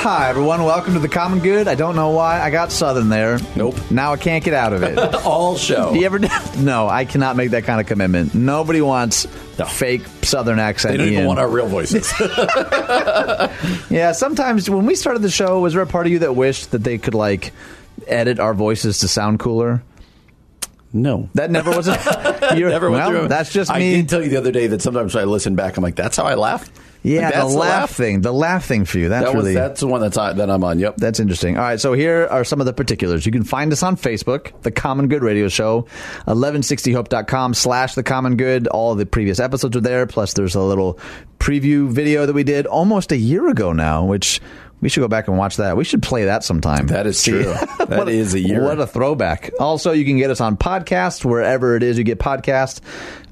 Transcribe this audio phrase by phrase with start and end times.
[0.00, 0.64] Hi everyone.
[0.64, 1.68] Welcome to the Common Good.
[1.68, 3.38] I don't know why I got Southern there.
[3.54, 3.76] Nope.
[3.90, 4.98] Now I can't get out of it.
[5.26, 5.92] All show.
[5.92, 6.18] Do you ever?
[6.58, 8.34] No, I cannot make that kind of commitment.
[8.34, 9.26] Nobody wants
[9.58, 9.66] No.
[9.66, 10.92] fake Southern accent.
[10.92, 12.10] They don't even want our real voices.
[13.90, 16.70] Yeah, sometimes when we started the show, was there a part of you that wished
[16.70, 17.52] that they could like
[18.06, 19.82] edit our voices to sound cooler?
[20.92, 21.28] no.
[21.34, 21.88] That never was.
[21.88, 23.28] A, you're, Never went well, through.
[23.28, 23.76] That's just me.
[23.76, 25.94] I did tell you the other day that sometimes when I listen back, I'm like,
[25.96, 26.68] that's how I laugh.
[27.02, 28.20] Yeah, the that's laugh, thing.
[28.20, 29.08] The laugh thing for you.
[29.08, 29.54] That's That was, really.
[29.54, 30.78] that's the one that's on, that I'm on.
[30.78, 30.96] Yep.
[30.98, 31.56] That's interesting.
[31.56, 33.24] All right, so here are some of the particulars.
[33.24, 35.86] You can find us on Facebook, The Common Good Radio Show,
[36.26, 38.66] 1160hope.com slash The Common Good.
[38.68, 40.98] All the previous episodes are there, plus there's a little
[41.38, 44.40] preview video that we did almost a year ago now, which
[44.80, 45.76] we should go back and watch that.
[45.76, 46.86] We should play that sometime.
[46.88, 47.54] That is true.
[47.80, 48.62] That That is is a year.
[48.62, 49.50] What a throwback.
[49.58, 52.80] Also, you can get us on podcast, wherever it is you get podcast.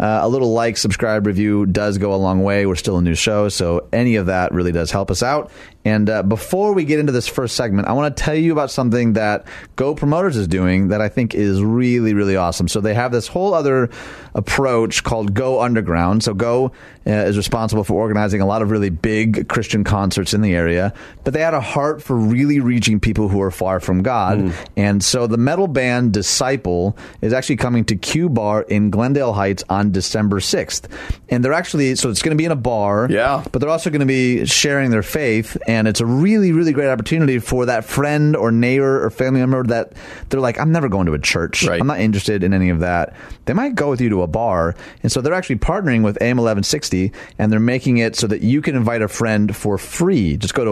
[0.01, 2.67] Uh, a little like, subscribe, review does go a long way.
[2.67, 5.53] We're still a new show, so any of that really does help us out.
[5.85, 8.71] And uh, before we get into this first segment, I want to tell you about
[8.71, 12.69] something that Go Promoters is doing that I think is really, really awesome.
[12.69, 13.89] So they have this whole other
[14.35, 16.23] approach called Go Underground.
[16.23, 16.73] So Go
[17.07, 20.93] uh, is responsible for organizing a lot of really big Christian concerts in the area,
[21.25, 24.41] but they had a heart for really reaching people who are far from God.
[24.41, 24.51] Hmm.
[24.77, 29.63] And so the metal band Disciple is actually coming to Q Bar in Glendale Heights
[29.69, 30.89] on December 6th.
[31.29, 33.07] And they're actually, so it's going to be in a bar.
[33.09, 33.45] Yeah.
[33.53, 35.57] But they're also going to be sharing their faith.
[35.69, 39.63] And it's a really, really great opportunity for that friend or neighbor or family member
[39.65, 39.93] that
[40.31, 41.65] they're like, I'm never going to a church.
[41.65, 41.81] Right.
[41.81, 43.15] I'm not interested in any of that.
[43.45, 44.75] They might go with you to a bar.
[45.05, 48.61] And so they're actually partnering with AM 1160 and they're making it so that you
[48.61, 50.37] can invite a friend for free.
[50.37, 50.71] Just go to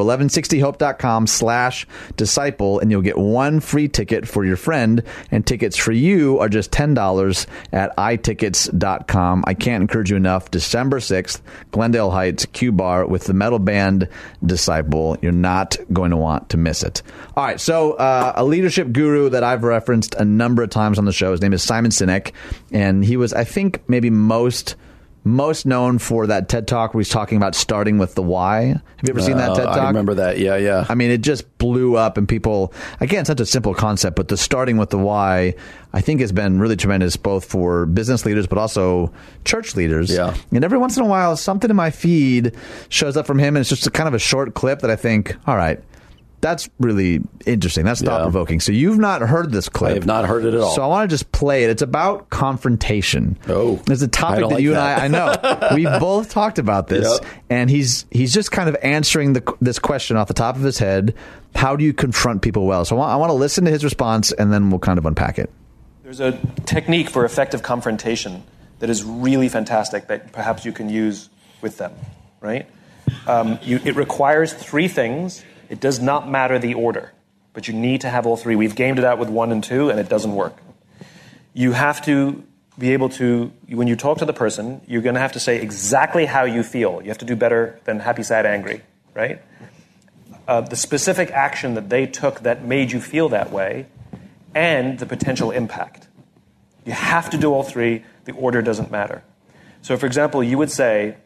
[0.61, 1.87] 1160hope.com slash
[2.17, 5.03] disciple and you'll get one free ticket for your friend.
[5.31, 9.45] And tickets for you are just $10 at itickets.com.
[9.47, 10.51] I can't encourage you enough.
[10.51, 11.41] December 6th,
[11.71, 14.09] Glendale Heights, Q Bar with the metal band
[14.45, 15.17] Disciple.
[15.23, 17.03] You're not going to want to miss it.
[17.37, 17.61] All right.
[17.61, 21.33] So, uh, a leadership guru that I've referenced a number of times on the show,
[21.33, 22.33] his name is Simon Sinek.
[22.73, 24.77] And he was, I think, maybe most.
[25.27, 28.67] Most known for that TED talk where he's talking about starting with the why.
[28.67, 29.79] Have you ever seen that Uh, TED talk?
[29.79, 30.39] I remember that.
[30.39, 30.87] Yeah, yeah.
[30.89, 34.37] I mean, it just blew up, and people, again, such a simple concept, but the
[34.37, 35.55] starting with the why,
[35.93, 39.13] I think, has been really tremendous, both for business leaders, but also
[39.45, 40.13] church leaders.
[40.13, 40.35] Yeah.
[40.53, 42.55] And every once in a while, something in my feed
[42.89, 44.97] shows up from him, and it's just a kind of a short clip that I
[44.97, 45.83] think, all right,
[46.41, 47.85] that's really interesting.
[47.85, 48.61] That's thought provoking.
[48.61, 49.93] So you've not heard this clip.
[49.93, 50.75] I have not heard it at all.
[50.75, 51.71] So I want to just play it.
[51.71, 53.39] It's about confrontation.
[53.49, 53.83] Oh.
[53.89, 55.03] It's a topic that like you that.
[55.03, 55.69] and I, I know.
[55.75, 57.31] We've both talked about this Yep.
[57.51, 60.79] and he's he's just kind of answering the, this question off the top of his
[60.79, 61.15] head.
[61.55, 62.85] How do you confront people well?
[62.85, 65.07] So I want, I want to listen to his response, and then we'll kind of
[65.07, 65.51] unpack it.
[66.05, 68.43] There's a technique for effective confrontation
[68.81, 71.31] that is really fantastic that perhaps you can use
[71.63, 71.93] with them,
[72.41, 72.67] right?
[73.27, 75.43] Um, you, it requires three things.
[75.69, 77.13] It does not matter the order,
[77.53, 78.57] but you need to have all three.
[78.57, 80.57] We've gamed it out with one and two, and it doesn't work.
[81.55, 82.45] You have to
[82.79, 85.61] be able to, when you talk to the person, you're going to have to say
[85.61, 87.01] exactly how you feel.
[87.03, 88.83] You have to do better than happy, sad, angry,
[89.15, 89.41] right?
[90.49, 93.87] uh, the specific action that they took that made you feel that way,
[94.55, 96.09] and the potential impact.
[96.85, 98.05] You have to do all three.
[98.25, 99.23] The order doesn't matter.
[99.83, 101.17] So, for example, you would say,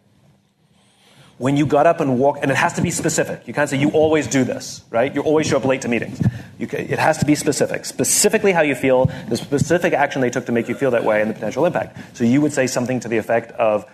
[1.41, 3.49] when you got up and walked, and it has to be specific.
[3.49, 5.15] You can't say, you always do this, right?
[5.15, 6.21] You always show up late to meetings.
[6.59, 7.87] You it has to be specific.
[7.87, 11.23] Specifically how you feel, the specific action they took to make you feel that way,
[11.23, 11.97] and the potential impact.
[12.15, 13.91] So you would say something to the effect of,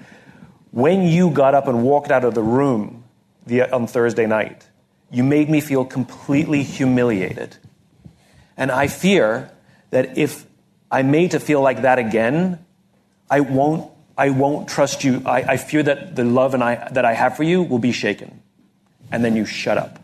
[0.73, 3.05] when you got up and walked out of the room
[3.47, 4.69] the, on Thursday night,
[5.13, 7.57] you made me feel completely humiliated.
[8.57, 9.53] And I fear
[9.91, 10.47] that if
[10.91, 12.59] I'm made to feel like that again,
[13.31, 13.89] I won't,
[14.19, 15.23] I won't trust you.
[15.27, 17.93] I, I fear that the love and I, that I have for you will be
[17.93, 18.41] shaken.
[19.13, 20.01] And then you shut up.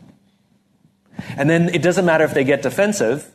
[1.36, 3.30] And then it doesn't matter if they get defensive.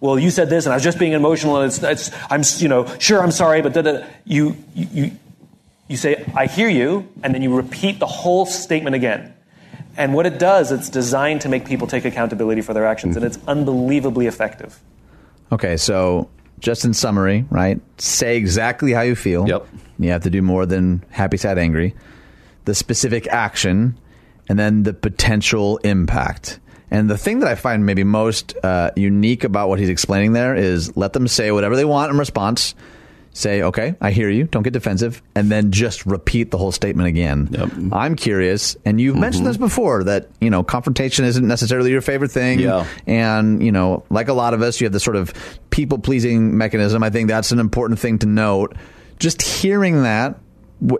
[0.00, 2.68] Well, you said this, and I was just being emotional, and it's, it's I'm, you
[2.68, 5.10] know, sure, I'm sorry, but da, da, you, you, you,
[5.86, 9.32] you say, I hear you, and then you repeat the whole statement again.
[9.96, 13.24] And what it does, it's designed to make people take accountability for their actions, and
[13.24, 14.80] it's unbelievably effective.
[15.52, 16.28] Okay, so
[16.62, 17.80] just in summary, right?
[17.98, 19.46] Say exactly how you feel.
[19.46, 19.66] Yep.
[19.98, 21.94] You have to do more than happy, sad, angry.
[22.64, 23.98] The specific action,
[24.48, 26.60] and then the potential impact.
[26.90, 30.54] And the thing that I find maybe most uh, unique about what he's explaining there
[30.54, 32.74] is let them say whatever they want in response.
[33.34, 34.44] Say, okay, I hear you.
[34.44, 35.22] Don't get defensive.
[35.34, 37.48] And then just repeat the whole statement again.
[37.50, 37.70] Yep.
[37.92, 38.76] I'm curious.
[38.84, 39.20] And you've mm-hmm.
[39.20, 42.60] mentioned this before that, you know, confrontation isn't necessarily your favorite thing.
[42.60, 42.86] Yeah.
[43.06, 45.32] And, you know, like a lot of us, you have this sort of
[45.70, 47.02] people pleasing mechanism.
[47.02, 48.76] I think that's an important thing to note.
[49.18, 50.38] Just hearing that,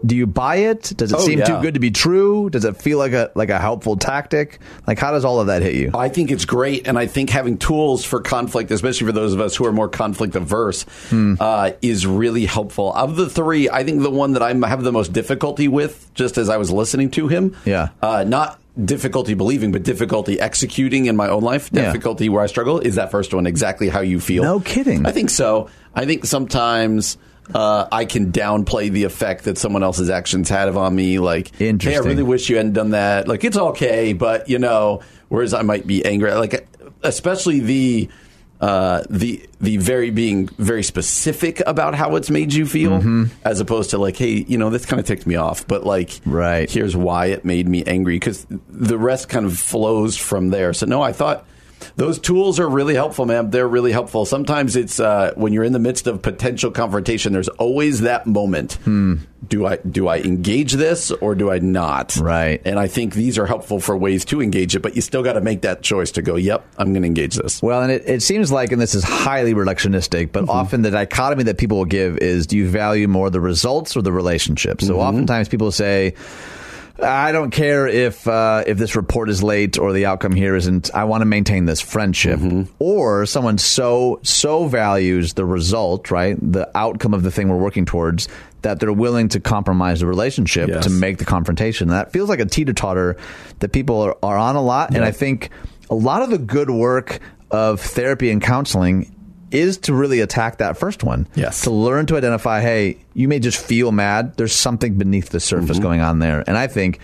[0.05, 0.93] do you buy it?
[0.97, 2.49] Does it Oh, seem too good to be true?
[2.51, 4.61] Does it feel like a like a helpful tactic?
[4.87, 5.91] Like how does all of that hit you?
[5.95, 9.41] I think it's great, and I think having tools for conflict, especially for those of
[9.41, 11.35] us who are more conflict averse, Hmm.
[11.41, 12.93] uh, is really helpful.
[12.93, 16.39] Of the three, I think the one that I have the most difficulty with, just
[16.39, 17.89] as I was listening to him, Yeah.
[18.03, 21.87] uh, not difficulty believing, but difficulty executing in my own life, Yeah.
[21.87, 24.43] difficulty where I struggle, is that first one exactly how you feel?
[24.45, 25.05] No kidding.
[25.07, 25.69] I think so.
[25.95, 27.19] I think sometimes.
[27.55, 31.19] Uh, I can downplay the effect that someone else's actions had on me.
[31.19, 33.27] Like, hey, I really wish you hadn't done that.
[33.29, 36.67] Like, it's okay, but you know, whereas I might be angry, like,
[37.03, 38.09] especially the
[38.61, 43.25] uh, the the very being very specific about how it's made you feel, Mm-hmm.
[43.45, 46.21] as opposed to like, hey, you know, this kind of ticked me off, but like,
[46.25, 46.71] Right.
[46.71, 50.73] here's why it made me angry because the rest kind of flows from there.
[50.75, 51.45] So no, I thought.
[51.97, 53.51] Those tools are really helpful, man.
[53.51, 54.25] They're really helpful.
[54.25, 57.33] Sometimes it's uh, when you're in the midst of potential confrontation.
[57.33, 58.75] There's always that moment.
[58.85, 59.17] Hmm.
[59.49, 62.17] Do I do I engage this or do I not?
[62.17, 62.63] Right.
[62.65, 65.33] And I think these are helpful for ways to engage it, but you still got
[65.33, 66.37] to make that choice to go.
[66.37, 67.61] Yep, I'm going to engage this.
[67.61, 71.43] Well, and it, it seems like, and this is highly reductionistic, but often the dichotomy
[71.45, 74.81] that people will give is do you value more the results or the relationship?
[74.81, 76.15] So oftentimes people say,
[77.01, 80.91] I don't care if uh, if this report is late or the outcome here isn't.
[80.95, 82.39] I want to maintain this friendship.
[82.79, 87.87] Or someone so so values the result, right, the outcome of the thing we're working
[87.87, 88.29] towards,
[88.63, 90.85] that they're willing to compromise the relationship Yes.
[90.85, 91.89] to make the confrontation.
[91.89, 93.17] That feels like a teeter totter
[93.61, 95.51] that people are, are on a lot, and I think
[95.91, 99.15] a lot of the good work of therapy and counseling
[99.53, 101.27] is to really attack that first one.
[101.35, 101.63] Yes.
[101.63, 104.37] To learn to identify, hey, you may just feel mad.
[104.37, 105.83] There's something beneath the surface Mm-hmm.
[105.83, 106.43] going on there.
[106.47, 107.01] And I think,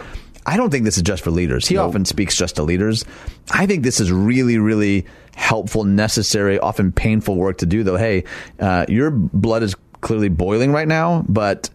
[0.47, 1.69] I don't think this is just for leaders.
[1.69, 3.05] He often speaks just to leaders.
[3.50, 5.05] I think this is really, really
[5.37, 7.97] helpful, necessary, often painful work to do, though.
[7.97, 8.25] Hey,
[8.59, 11.69] uh, your blood is clearly boiling right now, but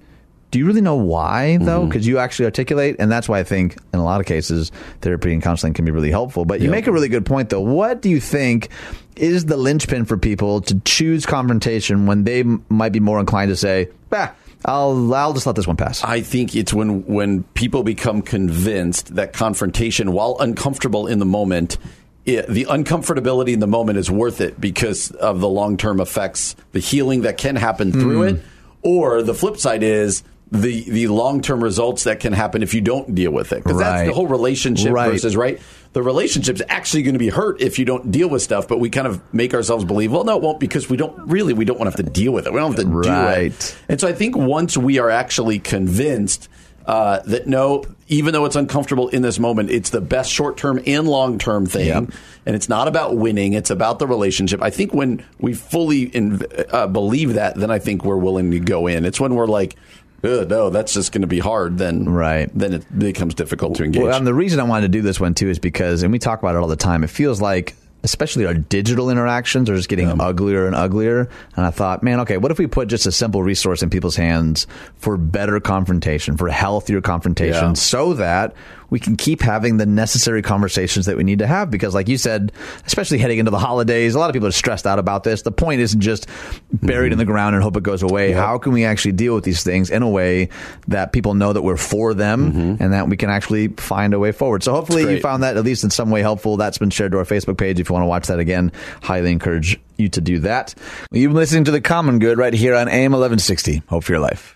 [0.52, 1.80] do you really know why though?
[1.80, 1.90] Mm-hmm.
[1.90, 4.72] Because you actually articulate, and that's why I think in a lot of cases
[5.02, 6.46] therapy and counseling can be really helpful.
[6.46, 6.72] But you Yeah.
[6.72, 7.62] make a really good point though.
[7.62, 8.70] What do you think
[9.16, 13.50] is the linchpin for people to choose confrontation when they m- might be more inclined
[13.50, 14.30] to say, "Bah,
[14.66, 19.16] I'll I'll just let this one pass." I think it's when when people become convinced
[19.16, 21.78] that confrontation, while uncomfortable in the moment,
[22.26, 26.56] it, the uncomfortability in the moment is worth it because of the long term effects,
[26.72, 28.36] the healing that can happen through hmm.
[28.36, 28.44] it,
[28.82, 30.24] or the flip side is.
[30.52, 33.80] The, the long term results that can happen if you don't deal with it because
[33.80, 35.10] that's the whole relationship Right.
[35.10, 35.60] versus right
[35.94, 38.90] the relationship's actually going to be hurt if you don't deal with stuff but we
[38.90, 41.80] kind of make ourselves believe well no it won't because we don't really we don't
[41.80, 43.52] want to have to deal with it we don't have to do Right.
[43.52, 46.50] it and so I think once we are actually convinced
[46.86, 50.82] uh, that no, even though it's uncomfortable in this moment, it's the best short term
[50.86, 51.88] and long term thing.
[51.88, 52.12] Yep.
[52.46, 54.62] And it's not about winning, it's about the relationship.
[54.62, 56.42] I think when we fully in,
[56.72, 59.06] uh, believe that, then I think we're willing to go in.
[59.06, 59.78] It's when we're like,
[60.24, 61.78] no, that's just going to be hard.
[61.78, 62.50] Then, Right.
[62.54, 64.02] Then it becomes difficult to engage.
[64.04, 66.20] Well, and the reason I wanted to do this one too is because, and we
[66.20, 67.04] talk about it all the time.
[67.04, 67.76] It feels like,
[68.06, 71.30] especially our digital interactions, are just getting uglier and uglier.
[71.56, 74.16] And I thought, man, okay, what if we put just a simple resource in people's
[74.18, 77.74] hands for better confrontation, for healthier confrontation, Yeah.
[77.74, 78.54] so that
[78.94, 81.72] we can keep having the necessary conversations that we need to have?
[81.72, 82.52] Because, like you said,
[82.86, 85.42] especially heading into the holidays, a lot of people are stressed out about this.
[85.42, 86.30] The point isn't just
[86.72, 87.18] buried in mm-hmm.
[87.18, 88.34] the ground and hope it goes away.
[88.34, 90.50] How can we actually deal with these things in a way
[90.90, 92.84] that people know that we're for them mm-hmm.
[92.84, 94.62] and that we can actually find a way forward?
[94.62, 96.56] So hopefully you found that at least in some way helpful.
[96.56, 97.80] That's been shared to our Facebook page.
[97.80, 98.72] If you want to watch that again,
[99.02, 100.76] highly encourage you to do that.
[101.12, 103.82] You've been listening to The Common Good right here on AM 1160.
[103.88, 104.56] Hope for your life.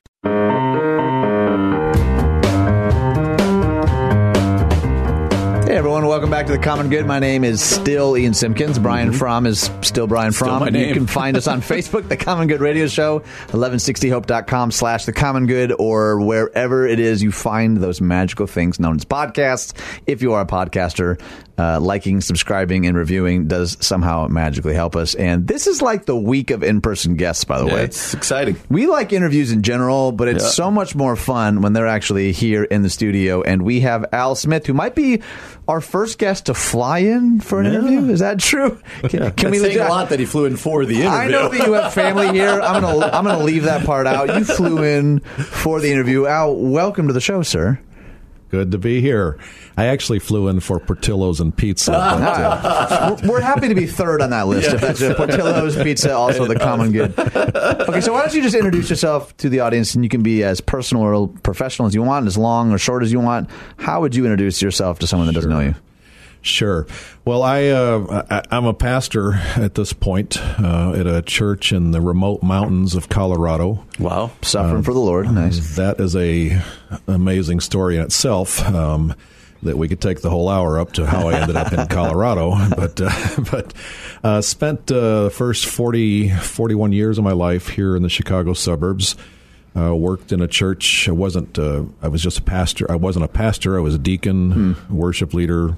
[6.18, 7.06] Welcome back to the Common Good.
[7.06, 8.80] My name is still Ian Simpkins.
[8.80, 9.20] Brian mm-hmm.
[9.20, 10.62] Fromm is still Brian Fromm.
[10.62, 10.94] my You name.
[10.96, 13.20] can find us on Facebook, The Common Good Radio Show,
[13.50, 18.96] 1160hope.com slash The Common Good, or wherever it is you find those magical things known
[18.96, 19.80] as podcasts.
[20.08, 21.22] If you are a podcaster,
[21.58, 25.16] uh, liking, subscribing, and reviewing does somehow magically help us.
[25.16, 27.84] And this is like the week of in-person guests, by the Yeah, way.
[27.86, 28.58] it's exciting.
[28.70, 30.50] We like interviews in general, but it's Yeah.
[30.52, 33.42] so much more fun when they're actually here in the studio.
[33.42, 35.22] And we have Al Smith, who might be
[35.68, 37.80] our first guest to fly in for an Yeah.
[37.80, 38.10] interview.
[38.12, 38.78] Is that true?
[39.10, 41.10] Can, can we legit- a lot that he flew in for the interview.
[41.10, 42.62] I know that you have family here.
[42.62, 44.36] I'm gonna I'm gonna leave that part out.
[44.38, 46.26] You flew in for the interview.
[46.28, 47.80] Al, welcome to the show, sir.
[48.50, 49.38] Good to be here.
[49.76, 51.92] I actually flew in for Portillo's and pizza.
[51.92, 54.74] but, uh, we're, happy to be third on that list.
[54.74, 55.18] If that's it.
[55.18, 57.18] Portillo's Pizza, also the common good.
[57.18, 60.44] Okay, so why don't you just introduce yourself to the audience, and you can be
[60.44, 63.50] as personal or professional as you want, as long or short as you want.
[63.78, 65.76] How would you introduce yourself to someone that doesn't know you?
[66.42, 66.88] Sure.
[67.26, 71.92] Well, I, uh, I I'm a pastor at this point uh, at a church in
[71.92, 73.86] the remote mountains of Colorado.
[74.00, 74.32] Wow.
[74.42, 75.30] Suffering for the Lord.
[75.32, 75.76] Nice.
[75.76, 76.62] That is a
[77.08, 78.66] amazing story in itself.
[78.66, 79.14] Um,
[79.64, 82.56] that we could take the whole hour up to how I ended up in Colorado,
[82.76, 83.74] but uh, but
[84.24, 88.54] uh, spent uh, the first 40, 41 years of my life here in the Chicago
[88.54, 89.16] suburbs.
[89.76, 91.08] Uh, worked in a church.
[91.08, 91.60] I wasn't.
[91.60, 92.92] Uh, I was just a pastor.
[92.92, 93.78] I wasn't a pastor.
[93.78, 95.76] I was a deacon, worship leader,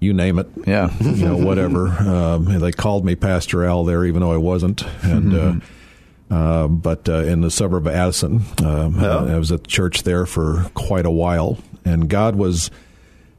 [0.00, 0.48] you name it.
[0.66, 0.90] Yeah.
[1.00, 1.88] you know, whatever.
[2.10, 4.82] Um, they called me Pastor Al there, even though I wasn't.
[5.02, 10.02] And uh, uh, but uh, in the suburb of Addison, um, I was at church
[10.02, 12.70] there for quite a while, and God was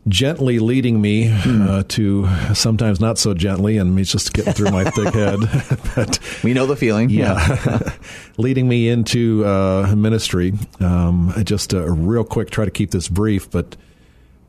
[0.07, 4.83] gently leading me uh, to sometimes not so gently, and me just getting through my
[4.83, 5.39] thick head,
[5.95, 7.09] but We know the feeling.
[7.09, 7.79] yeah,
[8.37, 10.53] leading me into uh, ministry.
[10.79, 13.75] Um, I just uh, real quick try to keep this brief, but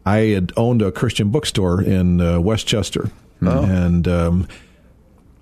[0.05, 4.49] I had owned a Christian bookstore in uh, Westchester, and um,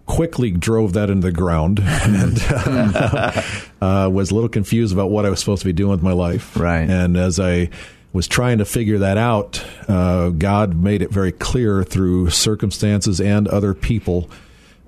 [0.07, 3.43] quickly drove that into the ground, and uh,
[3.81, 6.13] uh, was a little confused about what I was supposed to be doing with my
[6.13, 6.57] life.
[6.59, 6.89] Right.
[6.89, 7.71] and as I
[8.13, 13.47] was trying to figure that out, uh, God made it very clear through circumstances and
[13.49, 14.29] other people.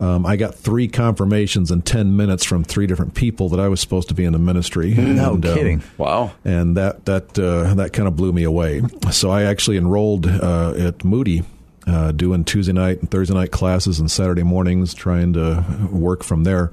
[0.02, 3.80] Um, I got three confirmations in 10 minutes from three different people that I was
[3.80, 4.92] supposed to be in the ministry.
[4.94, 5.82] No And, um, kidding.
[5.96, 6.32] Wow.
[6.44, 8.82] and that that uh, that kind of blew me away.
[9.12, 11.44] So I actually enrolled uh, at Moody,
[11.86, 16.42] uh, doing Tuesday night and Thursday night classes and Saturday mornings, trying to work from
[16.42, 16.72] there.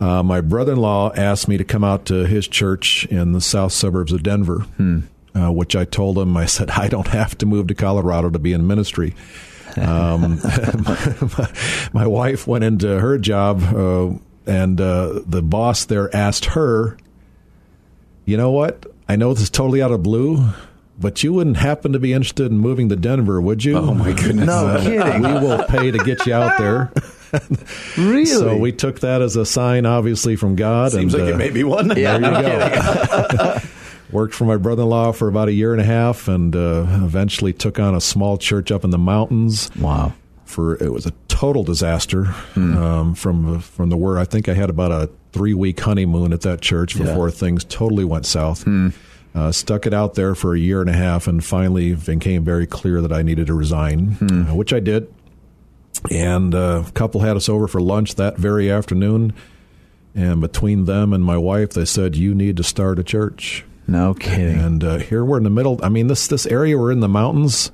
[0.00, 4.12] Uh, my brother-in-law asked me to come out to his church in the south suburbs
[4.12, 4.64] of Denver,
[5.36, 6.36] uh, which I told him.
[6.36, 9.14] I said I don't have to move to Colorado to be in ministry.
[9.76, 11.50] Um, my,
[11.92, 14.10] my wife went into her job, uh,
[14.46, 16.96] and uh, the boss there asked her,
[18.24, 18.86] "You know what?
[19.08, 20.48] I know this is totally out of blue."
[20.98, 23.78] But you wouldn't happen to be interested in moving to Denver, would you?
[23.78, 24.46] Oh, my goodness.
[24.46, 25.22] No kidding.
[25.22, 26.92] we will pay to get you out there.
[27.96, 28.26] Really?
[28.26, 30.92] So we took that as a sign, obviously, from God.
[30.92, 31.96] Seems and, like uh, it may be one.
[31.96, 33.60] Yeah, there you go.
[34.12, 37.78] Worked for my brother-in-law for about a year and a half, and uh, eventually took
[37.78, 39.70] on a small church up in the mountains.
[39.76, 40.12] Wow.
[40.44, 42.34] For it was a total disaster.
[42.56, 46.60] Um, from from the word, I think I had about a three-week honeymoon at that
[46.60, 48.66] church before things totally went south.
[49.32, 52.66] Uh, stuck it out there for a year and a half, and finally became very
[52.66, 55.06] clear that I needed to resign, uh, which I did.
[56.10, 59.32] And uh, a couple had us over for lunch that very afternoon.
[60.16, 64.14] And between them and my wife, they said, "You need to start a church." No
[64.14, 64.56] kidding.
[64.60, 65.80] And uh, here we're in the middle.
[65.82, 67.72] I mean, this this area we're in the mountains.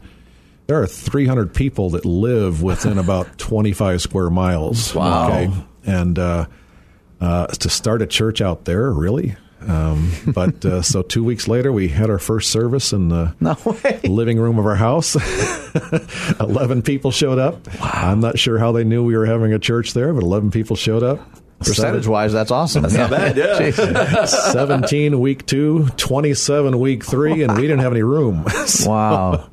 [0.67, 4.95] There are 300 people that live within about 25 square miles.
[4.95, 5.67] Wow.
[5.85, 6.47] And uh,
[7.21, 9.37] uh, to start a church out there, really?
[9.61, 13.57] Um, but uh, so two weeks later, we had our first service in the No
[14.05, 15.17] living room of our house.
[16.41, 17.69] 11 people showed up.
[17.81, 20.77] I'm not sure how they knew we were having a church there, but 11 people
[20.77, 21.21] showed up.
[21.59, 22.83] Percentage wise, that's awesome.
[22.83, 24.25] That's Not bad, yeah.
[24.27, 28.45] 17 week two, 27 week three, and we didn't have any room.
[28.85, 29.49] Wow.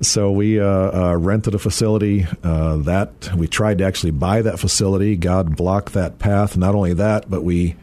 [0.00, 2.26] So we uh, uh, rented a facility.
[2.42, 5.16] Uh, that we tried to actually buy that facility.
[5.16, 6.56] God blocked that path.
[6.56, 7.76] Not only that, but we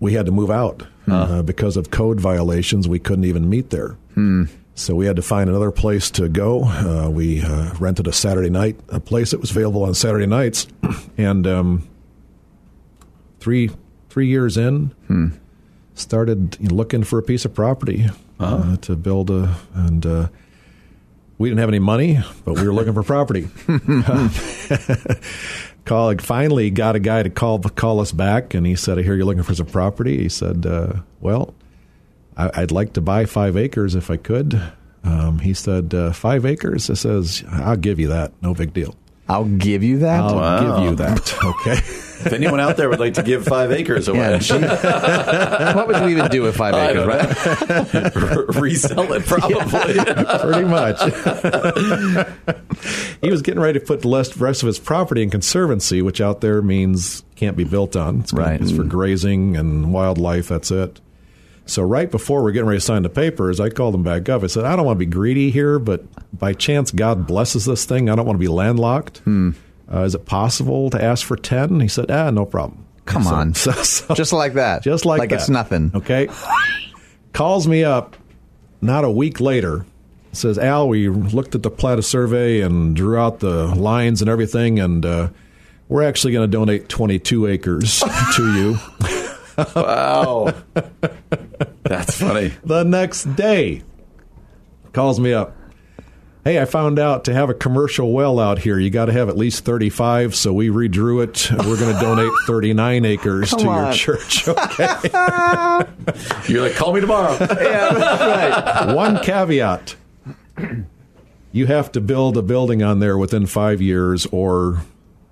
[0.00, 2.88] we had to move out uh, because of code violations.
[2.88, 3.96] We couldn't even meet there.
[4.74, 6.64] So we had to find another place to go.
[6.64, 10.66] Uh, we uh, rented a Saturday night a place that was available on Saturday nights,
[11.18, 11.88] and um,
[13.42, 13.70] three
[14.08, 14.94] three years in,
[15.94, 18.06] started looking for a piece of property
[18.40, 20.06] uh, to build a and.
[20.06, 20.28] Uh,
[21.38, 23.48] we didn't have any money, but we were looking for property.
[25.84, 29.16] call, finally got a guy to call call us back, and he said, "I hear
[29.16, 31.52] you're looking for some property." He said, uh, "Well,
[32.36, 34.60] I, I'd like to buy five acres if I could."
[35.04, 38.32] Um, he said, uh, five acres?" I says, "I'll give you that.
[38.40, 38.94] No big deal.
[39.28, 40.20] I'll give you that.
[40.20, 41.80] I'll give you that." Okay.
[42.24, 44.58] If anyone out there would like to give five acres away, Yeah, gee.
[45.76, 48.56] what would you even do with five I acres, right?
[48.60, 49.94] resell it probably.
[50.40, 51.00] pretty much.
[53.20, 56.20] he was getting ready to put the rest, rest of his property in conservancy, which
[56.20, 58.20] out there means can't be built on.
[58.20, 58.60] It's, Right.
[58.60, 58.88] it's for mm.
[58.88, 60.48] grazing and wildlife.
[60.48, 61.00] That's it.
[61.64, 64.42] So right before we're getting ready to sign the papers, I called him back up.
[64.42, 66.04] I said, "I don't want to be greedy here, but
[66.36, 68.08] by chance God blesses this thing.
[68.10, 69.18] I don't want to be landlocked.
[69.18, 69.50] Hmm.
[69.92, 71.80] Uh, is it possible to ask for 10?
[71.80, 73.54] He said, "Ah, no problem." Come So- on.
[73.54, 74.82] so- so- Just like that.
[74.82, 75.40] just like like that.
[75.40, 75.90] it's nothing.
[75.94, 76.28] Okay.
[77.32, 78.16] Calls me up
[78.80, 79.84] not a week later,
[80.32, 84.78] says Al, we looked at the plat survey and drew out the lines and everything,
[84.80, 85.28] and uh,
[85.88, 88.00] we're actually going to donate 22 acres
[88.36, 88.78] to you.
[89.76, 90.54] Wow.
[91.84, 92.52] That's funny.
[92.64, 93.82] the next day,
[94.92, 95.54] calls me up.
[96.44, 99.28] Hey, I found out to have a commercial well out here, you got to have
[99.28, 100.34] at least 35.
[100.34, 101.48] So we redrew it.
[101.50, 104.48] We're going to donate 39 acres to your church.
[104.48, 104.88] Okay.
[106.48, 107.36] You're like, call me tomorrow.
[107.60, 108.94] yeah, right.
[108.94, 109.94] One caveat
[111.52, 114.82] you have to build a building on there within five years, or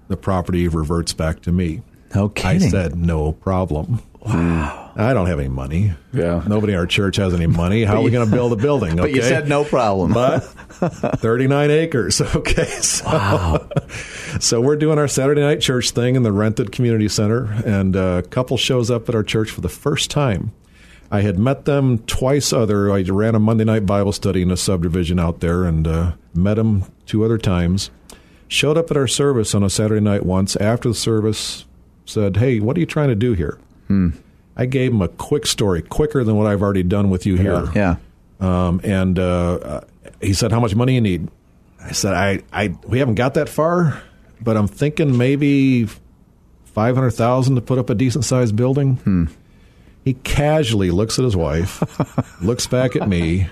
[0.08, 1.82] the property reverts back to me.
[2.14, 2.68] No kidding.
[2.68, 4.02] I said, no problem.
[4.20, 4.79] Wow.
[4.96, 5.94] I don't have any money.
[6.12, 6.42] Yeah.
[6.46, 7.84] Nobody in our church has any money.
[7.84, 8.96] How are we going to build a building?
[8.96, 10.12] But you said no problem.
[10.12, 12.20] but 39 acres.
[12.34, 12.64] Okay.
[12.64, 13.68] So,
[14.40, 18.22] so we're doing our Saturday night church thing in the rented community center, and a
[18.22, 20.52] couple shows up at our church for the first time.
[21.10, 22.92] I had met them twice other.
[22.92, 26.54] I ran a Monday night Bible study in a subdivision out there and uh, met
[26.54, 27.90] them two other times.
[28.48, 30.56] Showed up at our service on a Saturday night once.
[30.56, 31.64] After the service,
[32.06, 33.58] said, "Hey, what are you trying to do here?"
[34.60, 37.66] I gave him a quick story, quicker than what I've already done with you here.
[37.74, 37.96] yeah.
[38.40, 39.80] Um, and uh,
[40.20, 41.28] he said, "How much money you need?"
[41.82, 44.02] I said, "I, I, we haven't got that far,
[44.40, 45.86] but I'm thinking maybe
[46.66, 49.30] five hundred thousand to put up a decent sized building."
[50.04, 51.82] He casually looks at his wife,
[52.42, 53.48] looks back at me,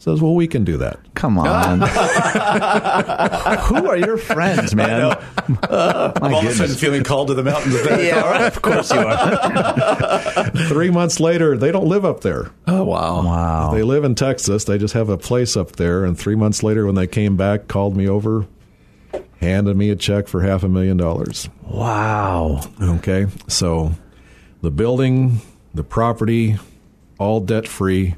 [0.00, 1.80] says, "Well, we can do that." Come on.
[3.60, 5.16] Who are your friends, man?
[5.60, 8.42] My All of a sudden feeling called to the mountains of Yeah, right.
[8.46, 10.50] of course you are.
[10.68, 12.50] Three months later, they don't live up there.
[12.66, 13.24] Oh, wow.
[13.24, 13.74] Wow.
[13.74, 14.64] They live in Texas.
[14.64, 16.04] They just have a place up there.
[16.04, 18.46] And three months later, when they came back, called me over,
[19.40, 21.48] handed me a check for half a million dollars.
[21.62, 22.62] Wow.
[22.80, 23.92] Okay, so
[24.62, 25.40] the building,
[25.74, 26.56] the property,
[27.18, 28.16] all debt free,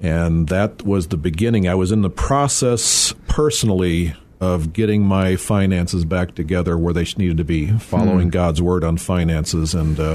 [0.00, 1.68] and that was the beginning.
[1.68, 7.38] I was in the process personally of getting my finances back together where they needed
[7.38, 10.12] to be, following God's word on finances, and uh,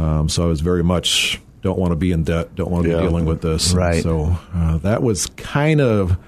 [0.00, 2.90] um, so I was very much don't want to be in debt, don't want to
[2.90, 2.98] Yeah.
[3.00, 3.74] be dealing with this.
[3.74, 4.00] Right.
[4.02, 6.18] So uh, that was kind of a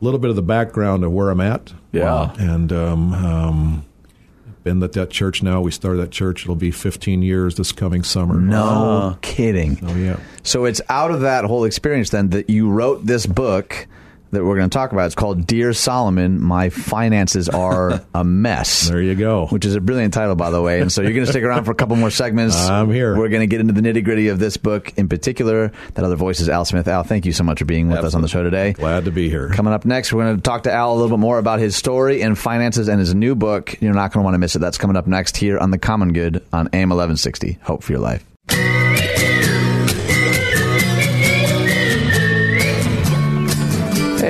[0.00, 1.72] little bit of the background of where I'm at.
[1.92, 2.32] Yeah.
[2.38, 3.84] and um, um,
[4.64, 5.60] been at that church now.
[5.60, 6.42] We started that church.
[6.42, 8.40] It'll be 15 years this coming summer.
[8.40, 9.78] No kidding.
[9.82, 10.20] Oh yeah.
[10.42, 13.86] So it's out of that whole experience then that you wrote this book
[14.32, 15.06] that we're going to talk about.
[15.06, 18.82] It's called Dear Solomon, My Finances Are a Mess.
[18.92, 19.46] There you go.
[19.46, 20.80] Which is a brilliant title, by the way.
[20.80, 22.56] And so you're going to stick around for a couple more segments.
[22.68, 23.16] I'm here.
[23.16, 25.72] We're going to get into the nitty gritty of this book in particular.
[25.94, 26.88] That other voice is Al Smith.
[26.88, 28.72] Al, thank you so much for being with us on the show today.
[28.72, 29.48] Glad to be here.
[29.50, 31.76] Coming up next, we're going to talk to Al a little bit more about his
[31.76, 33.80] story and finances and his new book.
[33.80, 34.58] You're not going to want to miss it.
[34.58, 37.58] That's coming up next here on The Common Good on AM 1160.
[37.62, 38.24] Hope for your life.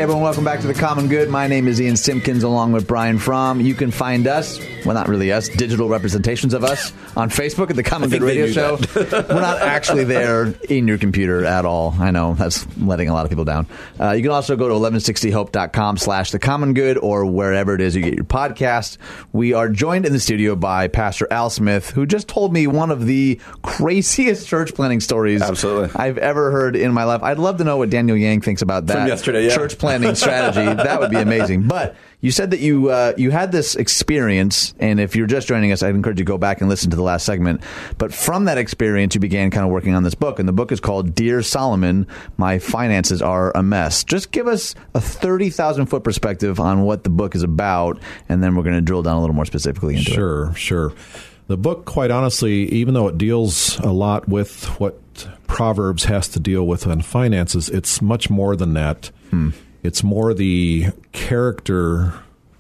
[0.02, 1.28] Everyone, welcome back to the Common Good.
[1.28, 3.60] My name is Ian Simpkins along with Brian Fromm.
[3.60, 7.76] You can find us, well not really us, digital representations of us on Facebook at
[7.76, 8.78] the Common Good Radio Show.
[8.94, 11.94] We're not actually there in your computer at all.
[11.98, 13.66] I know that's letting a lot of people down.
[14.00, 17.94] Uh, you can also go to 1160hope.com slash the common good or wherever it is
[17.94, 18.98] you get your podcast.
[19.32, 22.90] We are joined in the studio by Pastor Al Smith, who just told me one
[22.90, 25.90] of the craziest church planting stories Absolutely.
[25.94, 27.22] I've ever heard in my life.
[27.22, 29.54] I'd love to know what Daniel Yang thinks about that From yesterday, yeah.
[29.56, 30.64] church planting strategy.
[30.64, 31.68] that would be amazing.
[31.68, 35.72] But you said that you uh, you had this experience, and if you're just joining
[35.72, 37.62] us, I'd encourage you to go back and listen to the last segment.
[37.98, 40.70] But from that experience, you began kind of working on this book, and the book
[40.70, 42.06] is called "Dear Solomon:
[42.36, 47.02] My Finances Are a Mess." Just give us a thirty thousand foot perspective on what
[47.02, 49.96] the book is about, and then we're going to drill down a little more specifically
[49.96, 50.14] into it.
[50.14, 50.92] Sure, sure.
[51.48, 54.96] The book, quite honestly, even though it deals a lot with what
[55.48, 59.10] Proverbs has to deal with on finances, it's much more than that.
[59.82, 62.14] It's more the character,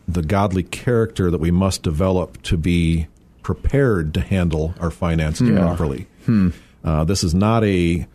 [0.08, 3.06] the godly character that we must develop to be
[3.42, 5.56] prepared to handle our finances hmm.
[5.56, 6.06] properly.
[6.26, 6.50] Hmm.
[6.84, 8.06] Uh, this is not a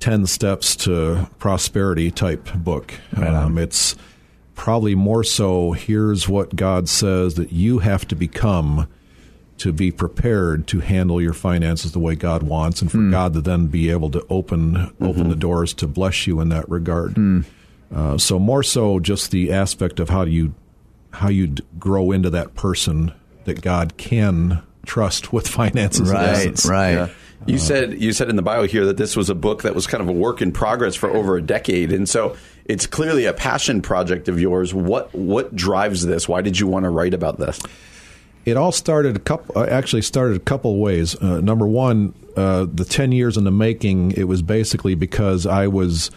[0.00, 2.94] 10 steps to prosperity type book.
[3.16, 3.96] Um, it's
[4.54, 8.88] probably more so here's what God says that you have to become
[9.58, 13.10] to be prepared to handle your finances the way God wants and for hmm.
[13.10, 15.28] God to then be able to open open mm-hmm.
[15.28, 17.14] the doors to bless you in that regard.
[17.94, 20.54] Uh, so more so just the aspect of how do you
[21.12, 23.12] how you grow into that person
[23.44, 26.10] that God can trust with finances.
[26.10, 26.92] Right, right.
[26.92, 27.08] Yeah.
[27.46, 29.86] You said you said in the bio here that this was a book that was
[29.86, 33.32] kind of a work in progress for over a decade, and so it's clearly a
[33.32, 34.74] passion project of yours.
[34.74, 36.28] What what drives this?
[36.28, 37.58] Why did you want to write about this?
[38.44, 39.56] It all started a couple.
[39.56, 41.16] Uh, actually, started a couple ways.
[41.16, 44.12] Uh, number one, uh, the ten years in the making.
[44.12, 46.10] It was basically because I was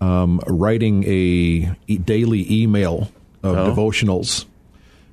[0.00, 3.10] um, writing a e- daily email
[3.42, 4.46] of devotionals.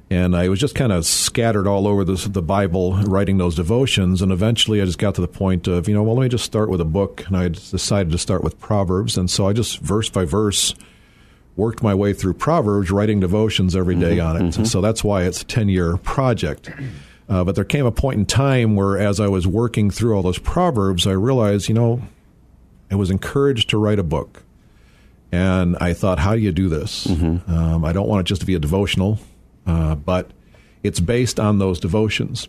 [0.09, 4.21] And I was just kind of scattered all over this, the Bible, writing those devotions.
[4.21, 6.45] And eventually I just got to the point of, you know, well, let me just
[6.45, 7.25] start with a book.
[7.27, 9.17] And I decided to start with Proverbs.
[9.17, 10.75] And so I just, verse by verse,
[11.57, 14.65] worked my way through Proverbs, writing devotions every day on it.
[14.67, 16.69] So that's why it's a 10 year project.
[17.27, 20.21] Uh, but there came a point in time where, as I was working through all
[20.23, 22.01] those Proverbs, I realized, you know,
[22.89, 24.43] I was encouraged to write a book.
[25.31, 27.05] And I thought, how do you do this?
[27.07, 29.19] Um, I don't want it just to be a devotional,
[29.65, 30.31] uh, but
[30.83, 32.47] it's based on those devotions.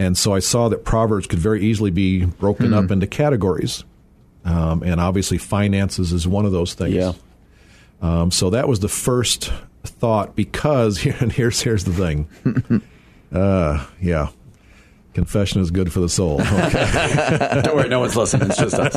[0.00, 3.84] And so I saw that Proverbs could very easily be broken up into categories.
[4.44, 6.94] Um, and obviously, finances is one of those things.
[6.94, 7.12] Yeah.
[8.00, 9.52] Um, so that was the first
[9.84, 12.82] thought because, and here's, here's the thing.
[13.32, 14.28] uh, yeah.
[15.14, 16.40] Confession is good for the soul.
[16.48, 17.60] Okay.
[17.64, 18.50] Don't worry, no one's listening.
[18.50, 18.94] It's just us.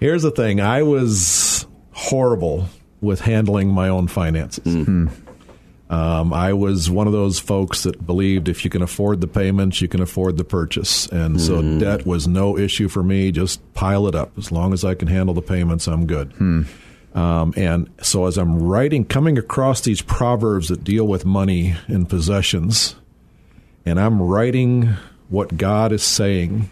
[0.00, 2.66] Here's the thing I was horrible
[3.00, 4.64] with handling my own finances.
[5.90, 9.80] Um, I was one of those folks that believed if you can afford the payments,
[9.82, 11.06] you can afford the purchase.
[11.08, 13.32] And so debt was no issue for me.
[13.32, 14.38] Just pile it up.
[14.38, 16.32] As long as I can handle the payments, I'm good.
[17.12, 22.08] Um, and so as I'm writing, coming across these proverbs that deal with money and
[22.08, 22.94] possessions,
[23.84, 24.94] and I'm writing
[25.28, 26.70] what God is saying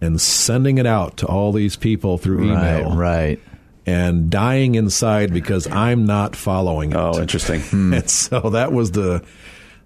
[0.00, 3.40] and sending it out to all these people through email Right, right.
[3.86, 6.96] and dying inside because I'm not following it.
[6.96, 7.62] Oh, interesting.
[7.94, 9.24] And so that was the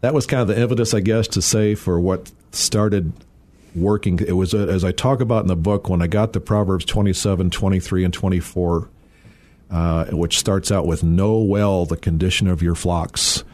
[0.00, 3.12] that was kind of the impetus, I guess, to say for what started
[3.74, 4.18] working.
[4.18, 6.84] It was uh, as I talk about in the book when I got the Proverbs
[6.84, 8.88] 27, 23, and 24,
[9.70, 13.44] uh, which starts out with "Know well the condition of your flocks,"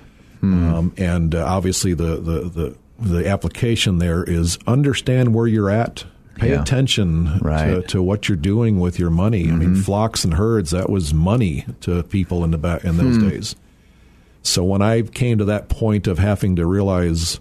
[0.42, 6.04] um, and uh, obviously the, the the the application there is understand where you're at.
[6.38, 6.62] Pay Yeah.
[6.62, 7.88] attention to, Right.
[7.88, 9.48] to what you're doing with your money.
[9.50, 13.18] I mean, flocks and herds, that was money to people in the back in those
[13.18, 13.56] days.
[14.42, 17.40] So when I came to that point of having to realize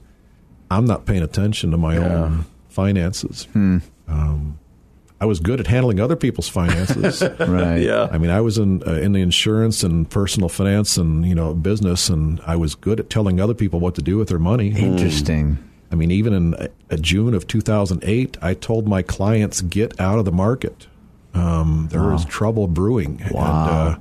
[0.70, 4.58] I'm not paying attention to my own finances, um,
[5.20, 7.24] I was good at handling other people's finances.
[7.40, 7.82] Right.
[7.82, 8.08] Yeah.
[8.12, 11.54] I mean, I was in uh, in the insurance and personal finance and you know
[11.56, 14.70] business, and I was good at telling other people what to do with their money.
[14.70, 15.58] Interesting.
[15.92, 16.68] I mean, even in uh,
[17.00, 20.88] June of 2008, I told my clients get out of the market.
[21.34, 23.98] Um, there is trouble brewing, and uh,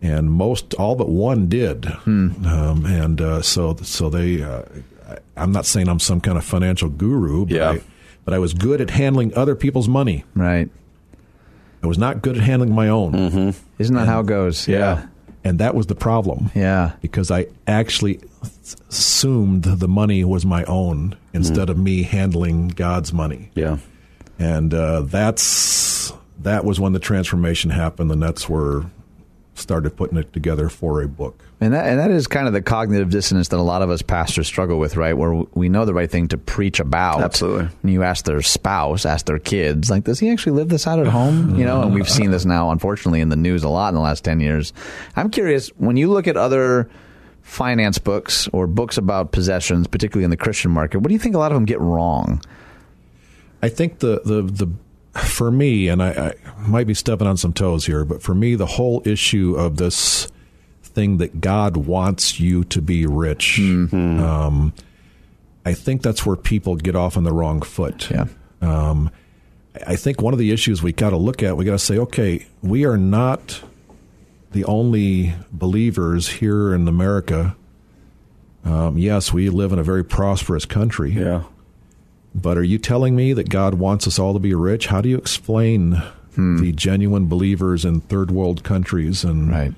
[0.00, 1.86] and most all but one did.
[2.06, 4.42] Um, and uh, so so they.
[4.42, 4.62] Uh,
[5.36, 7.70] I'm not saying I'm some kind of financial guru, but, Yeah.
[7.70, 7.80] I,
[8.24, 10.24] but I was good at handling other people's money.
[10.34, 10.70] Right.
[11.82, 14.68] I was not good at handling my own, Isn't that how it goes?
[14.68, 15.06] Yeah.
[15.44, 16.50] and that was the problem.
[16.54, 16.92] Yeah.
[17.02, 18.20] because I actually
[18.88, 23.50] assumed the money was my own instead of me handling God's money.
[23.54, 23.78] Yeah.
[24.38, 28.86] And uh, that's that was when the transformation happened, The that's were
[29.54, 31.44] started putting it together for a book.
[31.60, 34.02] And that, and that is kind of the cognitive dissonance that a lot of us
[34.02, 35.12] pastors struggle with, right?
[35.12, 37.20] Where we know the right thing to preach about.
[37.20, 37.68] Absolutely.
[37.82, 40.98] And you ask their spouse, ask their kids, like, does he actually live this out
[40.98, 41.56] at home?
[41.56, 44.00] You know, and we've seen this now, unfortunately, in the news a lot in the
[44.00, 44.72] last 10 years.
[45.14, 46.88] I'm curious, when you look at other
[47.42, 51.34] finance books or books about possessions, particularly in the Christian market, what do you think
[51.34, 52.40] a lot of them get wrong?
[53.62, 54.72] I think the the the
[55.20, 58.54] for me, and I, I might be stepping on some toes here, but for me,
[58.54, 60.26] the whole issue of this
[60.82, 64.72] thing that God wants you to be rich, um,
[65.64, 68.10] I think that's where people get off on the wrong foot.
[68.10, 68.26] Yeah.
[68.62, 69.10] Um,
[69.86, 71.98] I think one of the issues we got to look at, we got to say,
[71.98, 73.62] okay, we are not
[74.52, 77.56] the only believers here in America.
[78.64, 81.12] Um, yes, we live in a very prosperous country.
[81.12, 81.42] Yeah.
[82.34, 84.86] But are you telling me that God wants us all to be rich?
[84.86, 86.02] How do you explain
[86.34, 89.74] the genuine believers in third world countries and Right.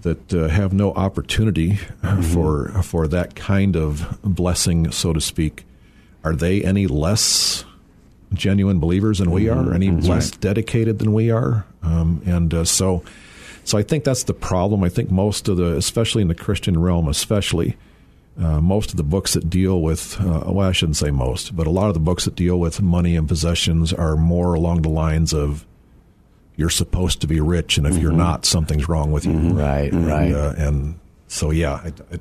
[0.00, 5.66] that uh, have no opportunity uh, for for that kind of blessing, so to speak?
[6.24, 7.64] Are they any less
[8.32, 9.74] genuine believers than we are?
[9.74, 11.66] Any less dedicated than we are?
[11.82, 13.02] Um, and uh, so,
[13.64, 14.82] so I think that's the problem.
[14.82, 17.76] I think most of the, especially in the Christian realm, especially
[18.40, 21.66] uh, most of the books that deal with, uh, well, I shouldn't say most, but
[21.66, 24.88] a lot of the books that deal with money and possessions are more along the
[24.88, 25.66] lines of
[26.56, 29.32] you're supposed to be rich, and if you're not, something's wrong with you.
[29.32, 30.26] Right, right.
[30.26, 32.18] And, uh, and so, yeah, I, I,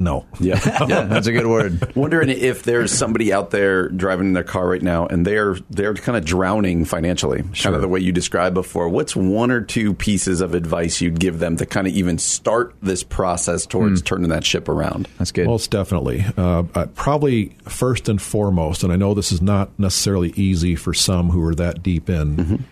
[0.00, 0.26] no.
[0.40, 0.58] Yeah.
[0.90, 1.94] Yeah, that's a good word.
[1.94, 5.94] Wondering if there's somebody out there driving in their car right now and they're they're
[5.94, 8.88] kind of drowning financially, kind of the way you described before.
[8.88, 12.74] What's one or two pieces of advice you'd give them to kind of even start
[12.82, 15.06] this process towards turning that ship around?
[15.18, 15.46] That's good.
[15.46, 16.24] Most definitely.
[16.36, 20.94] Uh, uh, probably first and foremost, and I know this is not necessarily easy for
[20.94, 22.64] some who are that deep in.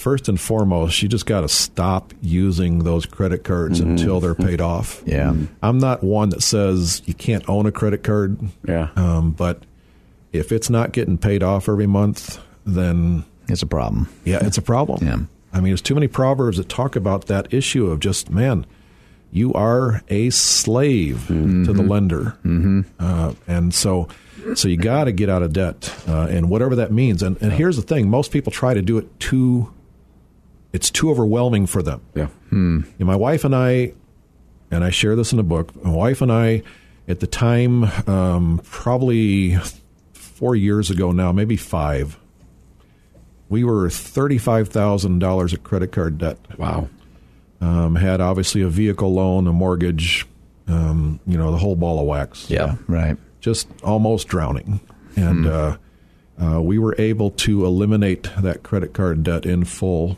[0.00, 3.90] First and foremost, you just got to stop using those credit cards Mm-hmm.
[3.90, 5.02] until they're paid off.
[5.06, 5.34] Yeah.
[5.62, 8.38] I'm not one that says you can't own a credit card.
[8.66, 8.88] Yeah.
[8.96, 9.62] Um, but
[10.32, 14.08] if it's not getting paid off every month, then It's a problem.
[14.24, 15.06] yeah, it's a problem.
[15.06, 15.18] Yeah.
[15.52, 18.64] I mean, there's too many proverbs that talk about that issue of just man,
[19.32, 21.64] you are a slave Mm-hmm.
[21.64, 22.80] to the lender, mm-hmm.
[22.98, 24.08] uh, and so
[24.54, 27.22] so you got to get out of debt, uh, and whatever that means.
[27.22, 29.72] And, and here's the thing: most people try to do it too.
[30.72, 32.00] It's too overwhelming for them.
[32.14, 32.28] Yeah.
[32.50, 33.92] And my wife and I,
[34.70, 35.74] and I share this in the book.
[35.84, 36.62] My wife and I,
[37.08, 39.56] at the time, um, probably
[40.12, 42.18] four years ago now, maybe five,
[43.48, 46.38] we were thirty-five thousand dollars of credit card debt.
[46.56, 46.88] Wow.
[47.60, 50.24] Um, had obviously a vehicle loan, a mortgage,
[50.68, 52.48] um, you know, the whole ball of wax.
[52.48, 52.76] Yeah.
[52.86, 53.16] Right.
[53.40, 54.80] Just almost drowning,
[55.16, 55.76] and uh,
[56.40, 60.16] uh, we were able to eliminate that credit card debt in full.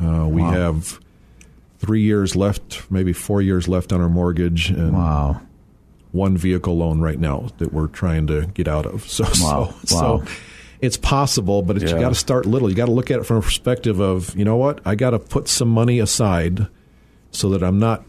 [0.00, 0.98] Uh, we have
[1.78, 5.40] three years left, maybe four years left on our mortgage, and Wow.
[6.12, 9.04] one vehicle loan right now that we're trying to get out of.
[9.08, 9.74] So, Wow.
[9.84, 10.18] so, Wow.
[10.18, 10.24] so
[10.80, 12.00] it's possible, but it's, you Yeah.
[12.02, 12.68] got to start little.
[12.68, 15.10] You got to look at it from a perspective of, you know what, I got
[15.10, 16.66] to put some money aside
[17.30, 18.04] so that I'm not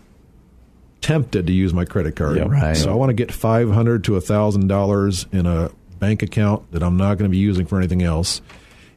[1.01, 2.37] tempted to use my credit card.
[2.37, 2.75] Right.
[2.77, 5.69] So I want to get five hundred to a thousand dollars in a
[5.99, 8.41] bank account that I'm not going to be using for anything else.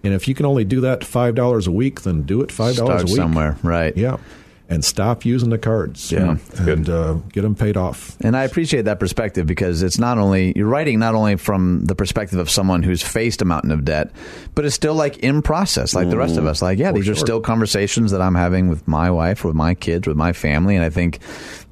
[0.07, 2.77] And if you can only do that five dollars a week, then do it five
[2.77, 3.59] dollars Start a week somewhere.
[3.63, 3.97] Right.
[3.97, 4.17] Yeah,
[4.69, 6.11] and stop using the cards.
[6.11, 8.17] Yeah, and uh, get them paid off.
[8.21, 11.95] And I appreciate that perspective because it's not only you're writing not only from the
[11.95, 14.11] perspective of someone who's faced a mountain of debt,
[14.55, 16.63] but it's still like in process, like the rest of us.
[16.63, 20.07] Like, yeah, these are still conversations that I'm having with my wife, with my kids,
[20.09, 21.21] with my family, and I think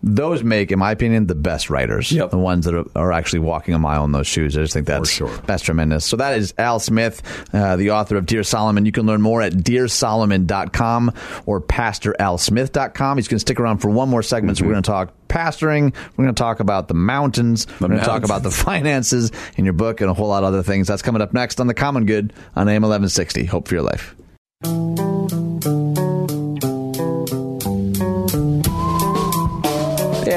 [0.07, 2.12] those make, in my opinion, the best writers.
[2.12, 2.31] Yep.
[2.31, 4.57] The ones that are, are actually walking a mile in those shoes.
[4.57, 5.35] I just think that's sure.
[5.47, 6.05] that's tremendous.
[6.05, 7.23] So that is Al Smith,
[7.55, 8.85] uh, the author of Dear Solomon.
[8.85, 11.12] You can learn more at dearsolomon.com
[11.47, 13.19] or pastoralsmith.com.
[13.19, 14.59] He's going to stick around for one more segment.
[14.59, 15.95] So we're going to talk pastoring.
[16.17, 17.67] We're going to talk about the mountains.
[17.81, 20.49] we're going to talk about the finances in your book and a whole lot of
[20.49, 20.87] other things.
[20.87, 23.47] That's coming up next on The Common Good on AM 1160.
[23.47, 24.14] Hope for your life.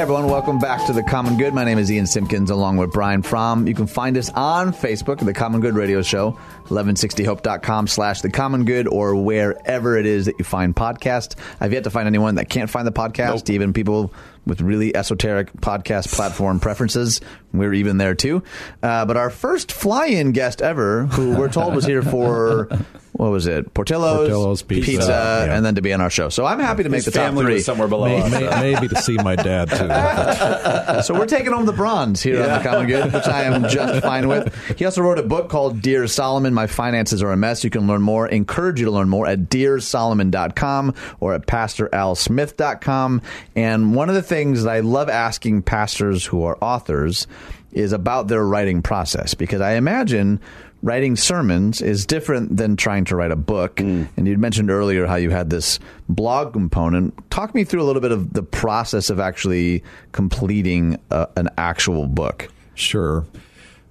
[0.08, 1.52] Everyone, welcome back to The Common Good.
[1.52, 3.66] My name is Ian Simpkins along with Brian Fromm.
[3.66, 6.38] You can find us on Facebook The Common Good Radio Show,
[6.68, 11.36] 1160hope.com slash The Common Good or wherever it is that you find podcasts.
[11.60, 14.12] I've yet to find anyone that can't find the podcast, even people
[14.46, 17.20] with really esoteric podcast platform preferences.
[17.52, 18.42] We're even there too.
[18.82, 22.68] Uh, but our first fly-in guest ever, who we're told was here for,
[23.12, 23.74] what was it?
[23.74, 25.44] Portillo's, Portillo's Pizza.
[25.46, 25.54] Yeah.
[25.54, 26.30] and then to be on our show.
[26.30, 27.60] So I'm happy to make His the top family three.
[27.60, 28.30] somewhere below May, us.
[28.32, 31.02] may, maybe to see my dad too.
[31.02, 34.02] So we're taking home the bronze here on the Common Good, which I am just
[34.02, 34.54] fine with.
[34.78, 37.62] He also wrote a book called Dear Solomon, My Finances Are a Mess.
[37.62, 43.22] You can learn more, encourage you to learn more at dearsolomon.com or at pastoralsmith.com.
[43.54, 47.28] And one of the things that I love asking pastors who are authors
[47.70, 50.40] is about their writing process because I imagine
[50.82, 53.78] writing sermons is different than trying to write a book.
[53.78, 57.30] And you mentioned earlier how you had this blog component.
[57.30, 62.08] Talk me through a little bit of the process of actually completing a, an actual
[62.08, 62.48] book.
[62.74, 63.24] Sure.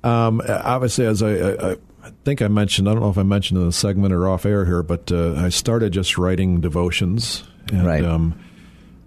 [0.03, 1.75] Um, obviously, as I, I,
[2.07, 4.45] I think I mentioned, I don't know if I mentioned in the segment or off
[4.45, 7.43] air here, but uh, I started just writing devotions.
[7.71, 8.03] And, Right.
[8.03, 8.39] Um,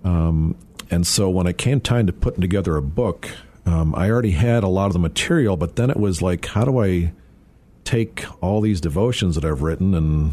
[0.04, 0.56] um,
[0.90, 3.30] and so when it came time to putting together a book,
[3.66, 6.64] um, I already had a lot of the material, but then it was like, how
[6.64, 7.12] do I
[7.84, 10.32] take all these devotions that I've written and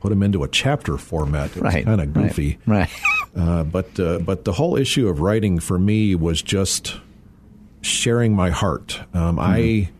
[0.00, 1.56] put them into a chapter format?
[1.56, 1.84] It Right.
[1.84, 2.58] kind of goofy.
[2.66, 2.88] Right.
[3.36, 6.96] Uh, but uh, but the whole issue of writing for me was just
[7.82, 8.98] sharing my heart.
[9.12, 9.90] Um, I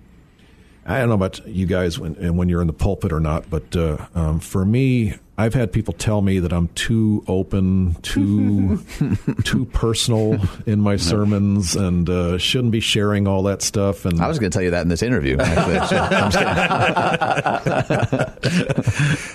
[0.89, 3.51] I don't know about you guys when and when you're in the pulpit or not,
[3.51, 8.79] but uh, um, for me, I've had people tell me that I'm too open, too
[9.45, 14.05] too personal in my sermons, and uh, shouldn't be sharing all that stuff.
[14.05, 15.39] And I was going to tell you that in this interview.
[15.41, 15.87] Actually.
[15.89, 16.47] So, I'm just.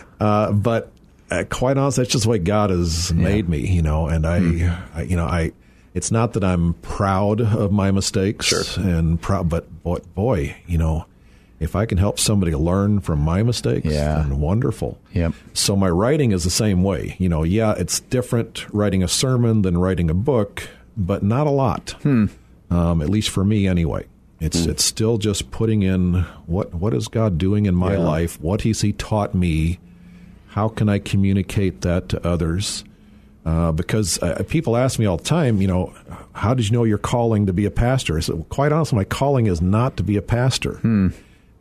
[0.21, 0.91] Uh, but
[1.31, 4.05] uh, quite honestly, that's just the way God has made me, you know.
[4.07, 4.69] And I, Hmm.
[4.97, 5.51] I, you know, I.
[5.95, 8.61] It's not that I'm proud of my mistakes, Sure.
[8.77, 11.05] and proud, but boy, boy, you know,
[11.61, 14.15] if I can help somebody learn from my mistakes, Yeah.
[14.27, 14.97] then wonderful.
[15.13, 15.33] Yep.
[15.53, 17.15] So my writing is the same way.
[17.19, 21.51] You know, yeah, it's different writing a sermon than writing a book, but not a
[21.51, 21.91] lot.
[22.03, 22.25] Hmm.
[22.69, 24.05] Um, at least for me, anyway.
[24.39, 28.41] It's it's still just putting in what what is God doing in my life?
[28.41, 29.77] What has He taught me?
[30.47, 32.83] How can I communicate that to others?
[33.45, 35.93] Uh, because uh, people ask me all the time, you know,
[36.33, 38.17] how did you know your calling to be a pastor?
[38.17, 40.79] I said, well, quite honestly, my calling is not to be a pastor.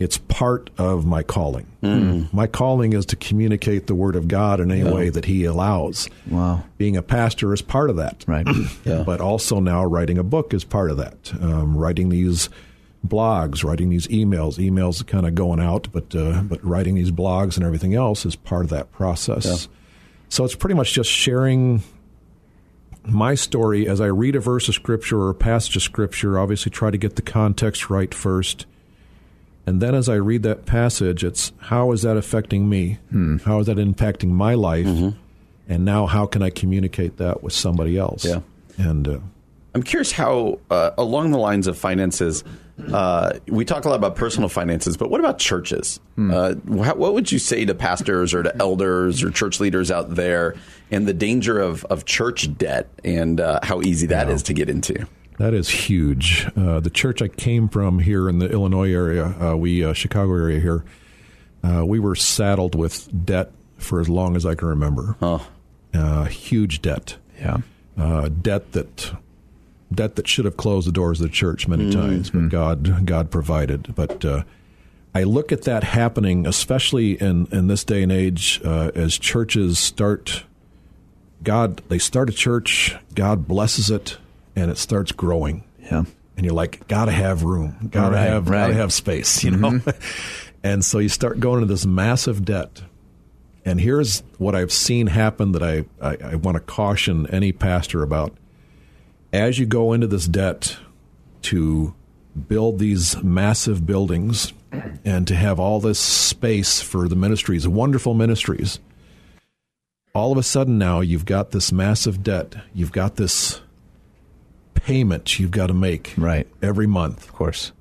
[0.01, 1.67] It's part of my calling.
[1.83, 2.33] Mm.
[2.33, 6.09] My calling is to communicate the Word of God in any way that He allows.
[6.27, 6.65] Wow.
[6.79, 8.25] Being a pastor is part of that.
[8.27, 8.47] Right.
[8.85, 9.03] Yeah.
[9.05, 11.33] But also now writing a book is part of that.
[11.41, 12.49] Um, writing these
[13.07, 14.57] blogs, writing these emails.
[14.57, 18.37] Emails kind of going out, but uh, but writing these blogs and everything else is
[18.37, 19.69] part of that process.
[20.31, 21.83] So it's pretty much just sharing
[23.05, 26.39] my story as I read a verse of scripture or a passage of scripture.
[26.39, 28.67] Obviously, try to get the context right first.
[29.71, 32.99] And then as I read that passage, it's how is that affecting me?
[33.45, 34.89] How is that impacting my life?
[35.69, 38.25] And now how can I communicate that with somebody else?
[38.25, 38.41] Yeah.
[38.79, 39.19] And uh,
[39.73, 42.43] I'm curious how, uh, along the lines of finances,
[42.93, 46.01] uh, we talk a lot about personal finances, but what about churches?
[46.19, 50.17] Uh, wha- what would you say to pastors or to elders or church leaders out
[50.17, 50.57] there
[50.91, 54.69] and the danger of, of church debt and uh, how easy that is to get
[54.69, 55.07] into?
[55.41, 56.47] That is huge.
[56.55, 60.35] Uh, the church I came from here in the Illinois area, uh, we uh, Chicago
[60.35, 60.85] area here,
[61.65, 65.17] uh, we were saddled with debt for as long as I can remember.
[65.23, 65.47] Oh,
[65.95, 67.57] Uh, huge debt, Yeah.
[67.97, 69.13] uh, debt that
[69.91, 73.31] debt that should have closed the doors of the church many times, but God God
[73.31, 73.95] provided.
[73.95, 74.43] But uh,
[75.15, 79.79] I look at that happening, especially in in this day and age, uh, as churches
[79.79, 80.45] start.
[81.43, 84.19] God, they start a church, God blesses it,
[84.57, 86.05] and it starts growing Yeah.
[86.37, 88.57] and you're like, gotta have room, gotta Right, have, right.
[88.59, 88.71] Mm-hmm.
[88.71, 89.81] gotta have space, you know.
[90.65, 92.83] and so you start going into this massive debt.
[93.65, 98.03] And here's what I've seen happen that I, I, I want to caution any pastor
[98.03, 98.35] about.
[99.33, 100.77] As you go into this debt
[101.43, 101.95] to
[102.49, 104.53] build these massive buildings
[105.05, 108.81] and to have all this space for the ministries, wonderful ministries,
[110.15, 112.55] all of a sudden now you've got this massive debt.
[112.75, 113.61] You've got this
[114.75, 116.47] payment you've got to make Right.
[116.63, 117.25] every month.
[117.25, 117.73] Of course.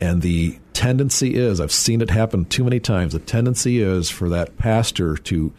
[0.00, 3.12] And the tendency is, I've seen it happen too many times.
[3.12, 5.52] The tendency is for that pastor to,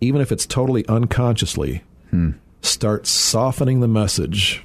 [0.00, 2.32] even if it's totally unconsciously, hmm.
[2.62, 4.64] start softening the message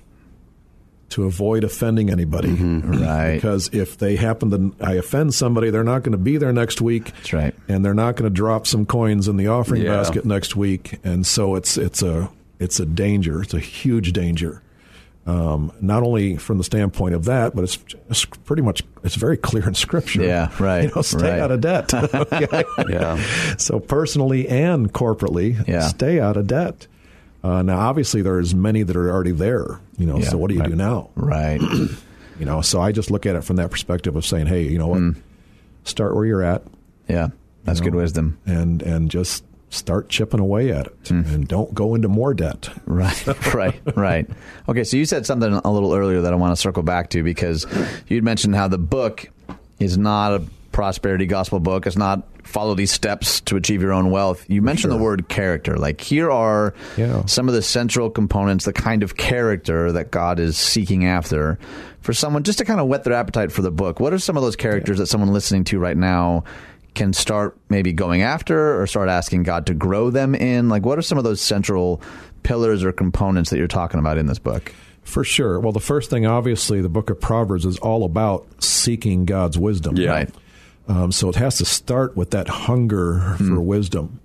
[1.09, 2.49] to avoid offending anybody.
[2.49, 3.01] Mm-hmm.
[3.03, 3.33] Right.
[3.35, 6.81] Because if they happen to, I offend somebody, they're not going to be there next
[6.81, 7.05] week.
[7.13, 7.55] That's right.
[7.67, 9.89] And they're not going to drop some coins in the offering Yeah.
[9.97, 10.99] basket next week.
[11.03, 13.41] And so it's it's a it's a danger.
[13.41, 14.61] It's a huge danger.
[15.29, 17.77] Um, not only from the standpoint of that, but it's,
[18.09, 20.23] it's pretty much it's very clear in Scripture.
[20.23, 21.39] Yeah, right, You know, stay right.
[21.41, 21.93] out of debt.
[22.13, 22.63] Okay?
[22.89, 23.21] Yeah.
[23.57, 25.87] So personally and corporately, Yeah.
[25.87, 26.87] stay out of debt.
[27.43, 29.79] Uh, now, obviously, there's many that are already there.
[29.97, 30.69] You know, Yeah, so what do you right.
[30.69, 31.09] do now?
[31.15, 31.61] Right.
[32.39, 34.77] You know, so I just look at it from that perspective of saying, hey, you
[34.77, 35.15] know what,
[35.83, 36.63] start where you're at,
[37.09, 37.27] yeah.
[37.65, 38.37] That's you good wisdom.
[38.45, 41.21] and and just start chipping away at it, hmm.
[41.27, 42.69] and don't go into more debt.
[42.85, 44.29] Right, right, right.
[44.67, 47.23] Okay, so you said something a little earlier that I want to circle back to
[47.23, 47.65] because
[48.07, 49.29] you'd mentioned how the book
[49.79, 51.87] is not a prosperity gospel book.
[51.87, 54.43] It's not follow these steps to achieve your own wealth.
[54.47, 55.77] You mentioned the word character.
[55.77, 57.25] Like here are Yeah.
[57.25, 61.59] some of the central components, the kind of character that God is seeking after
[62.01, 63.99] for someone just to kind of whet their appetite for the book.
[63.99, 66.43] What are some of those characters that someone listening to right now
[66.93, 70.69] can start maybe going after or start asking God to grow them in?
[70.69, 72.01] Like, what are some of those central
[72.43, 74.73] pillars or components that you're talking about in this book?
[75.03, 75.59] For sure.
[75.59, 79.97] Well, the first thing, obviously, the book of Proverbs is all about seeking God's wisdom.
[79.97, 80.11] Yeah.
[80.11, 80.29] Right.
[80.87, 84.19] Um, so it has to start with that hunger for wisdom,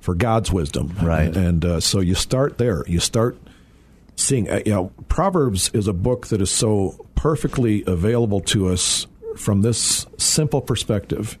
[0.00, 0.94] for God's wisdom.
[1.02, 1.34] Right.
[1.34, 2.84] And uh, so you start there.
[2.86, 3.38] You start
[4.16, 9.06] seeing, uh, you know, Proverbs is a book that is so perfectly available to us
[9.36, 11.38] from this simple perspective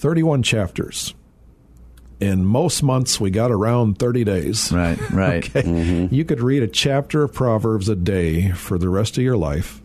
[0.00, 1.14] 31 chapters.
[2.20, 4.72] In most months, we got around 30 days.
[4.72, 5.44] Right, right.
[5.56, 6.08] Okay.
[6.10, 9.82] You could read a chapter of Proverbs a day for the rest of your life,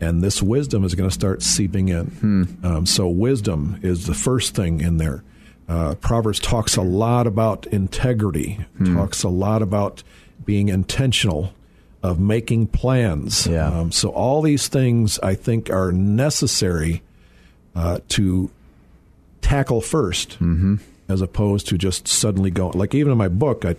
[0.00, 2.58] and this wisdom is going to start seeping in.
[2.62, 5.22] Um, so, wisdom is the first thing in there.
[5.68, 10.02] Uh, Proverbs talks a lot about integrity, talks a lot about
[10.44, 11.52] being intentional,
[12.02, 13.46] of making plans.
[13.46, 13.66] Yeah.
[13.68, 17.02] Um, so, all these things I think are necessary
[17.74, 18.50] uh, to
[19.40, 20.74] tackle 1st Mm-hmm.
[21.08, 23.76] as opposed to just suddenly going like even in my book I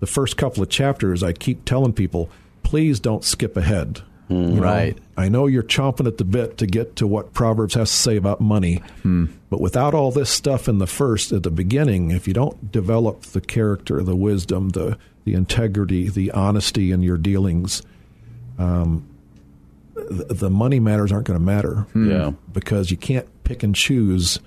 [0.00, 2.28] the first couple of chapters I keep telling people
[2.62, 4.96] please don't skip ahead You know, Right.
[5.16, 8.16] I know you're chomping at the bit to get to what Proverbs has to say
[8.16, 8.82] about money
[9.50, 13.22] but without all this stuff in the first at the beginning if you don't develop
[13.22, 17.82] the character the wisdom the the integrity the honesty in your dealings
[18.58, 19.06] um,
[19.94, 22.32] the, the money matters aren't going to matter Yeah.
[22.52, 24.38] because you can't pick and choose.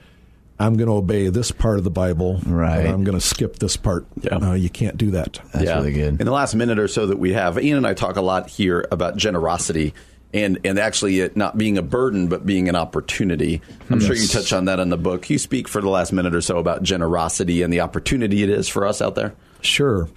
[0.60, 2.80] I'm going to obey this part of the Bible, Right.
[2.80, 4.06] and I'm going to skip this part.
[4.22, 4.36] Yeah.
[4.38, 5.40] Uh, you can't do that.
[5.54, 6.20] That's really good.
[6.20, 8.50] In the last minute or so that we have, Ian and I talk a lot
[8.50, 9.94] here about generosity
[10.34, 13.62] and and actually it not being a burden but being an opportunity.
[13.90, 15.30] I'm sure you touch on that in the book.
[15.30, 18.68] You speak for the last minute or so about generosity and the opportunity it is
[18.68, 19.34] for us out there.
[19.62, 20.08] Sure.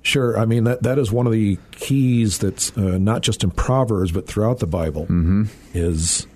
[0.00, 0.38] Sure.
[0.38, 4.10] I mean, that, that is one of the keys that's uh, not just in Proverbs,
[4.12, 5.44] but throughout the Bible Mm-hmm.
[5.74, 6.26] is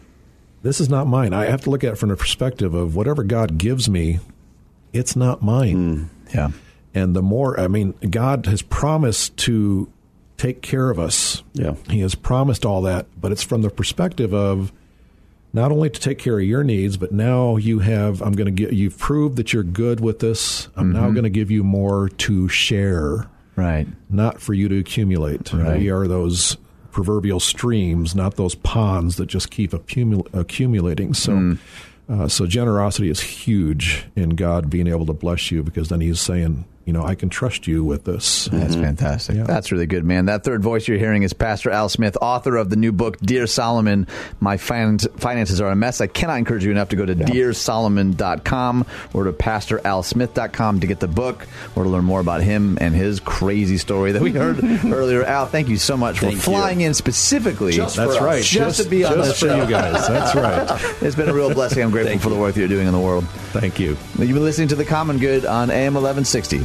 [0.63, 1.33] this is not mine.
[1.33, 4.21] I have to look at it from the perspective of whatever God gives me,
[4.93, 6.09] it's not mine.
[6.31, 6.35] Hmm.
[6.35, 6.51] Yeah.
[6.95, 9.91] And the more, I mean, God has promised to
[10.37, 11.43] take care of us.
[11.55, 11.75] Yeah.
[11.89, 14.73] He has promised all that, but it's from the perspective of
[15.53, 18.65] not only to take care of your needs, but now you have, I'm going to
[18.65, 20.69] get, you've proved that you're good with this.
[20.77, 21.15] I'm now mm-hmm.
[21.15, 23.87] going to give you more to share, Right.
[24.09, 25.53] not for you to accumulate.
[25.53, 25.79] Right.
[25.79, 26.57] We are those
[26.93, 31.15] proverbial streams, not those ponds that just keep accumul- accumulating.
[31.15, 31.57] So,
[32.09, 36.21] uh, so generosity is huge in God being able to bless you because then He's
[36.21, 38.47] saying, you know, I can trust you with this.
[38.53, 39.37] That's fantastic.
[39.37, 39.45] Yeah.
[39.45, 40.27] That's really good, man.
[40.27, 43.47] That third voice you're hearing is Pastor Al Smith, author of the new book, Dear
[43.47, 44.07] Solomon,
[44.41, 46.01] My Fin- Finances Are a Mess.
[46.01, 51.09] I cannot encourage you enough to go to dearsolomon.com or to pastoralsmith.com to get the
[51.09, 55.25] book or to learn more about him and his crazy story that we heard earlier.
[55.25, 56.41] Al, thank you so much for Thank you.
[56.43, 57.73] flying in specifically.
[57.73, 58.25] Just That's for us.
[58.25, 58.43] right.
[58.45, 59.63] Just to be on just the for show.
[59.65, 60.09] you guys.
[60.09, 60.99] That's right.
[61.03, 61.83] It's been a real blessing.
[61.83, 63.25] I'm grateful for the work that you're doing in the world.
[63.53, 63.91] Thank you.
[64.19, 66.59] You've been listening to The Common Good on AM 1160.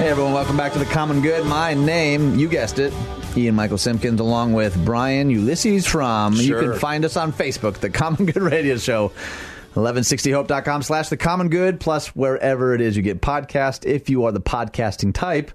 [0.00, 1.44] Hey everyone, welcome back to the Common Good.
[1.44, 2.90] My name, you guessed it,
[3.36, 6.32] Ian Michael Simpkins, along with Brian Ulysses Fromm.
[6.36, 9.12] You can find us on Facebook, the Common Good Radio Show.
[9.74, 14.32] 1160hope.com slash the common good plus wherever it is you get podcast if you are
[14.32, 15.52] the podcasting type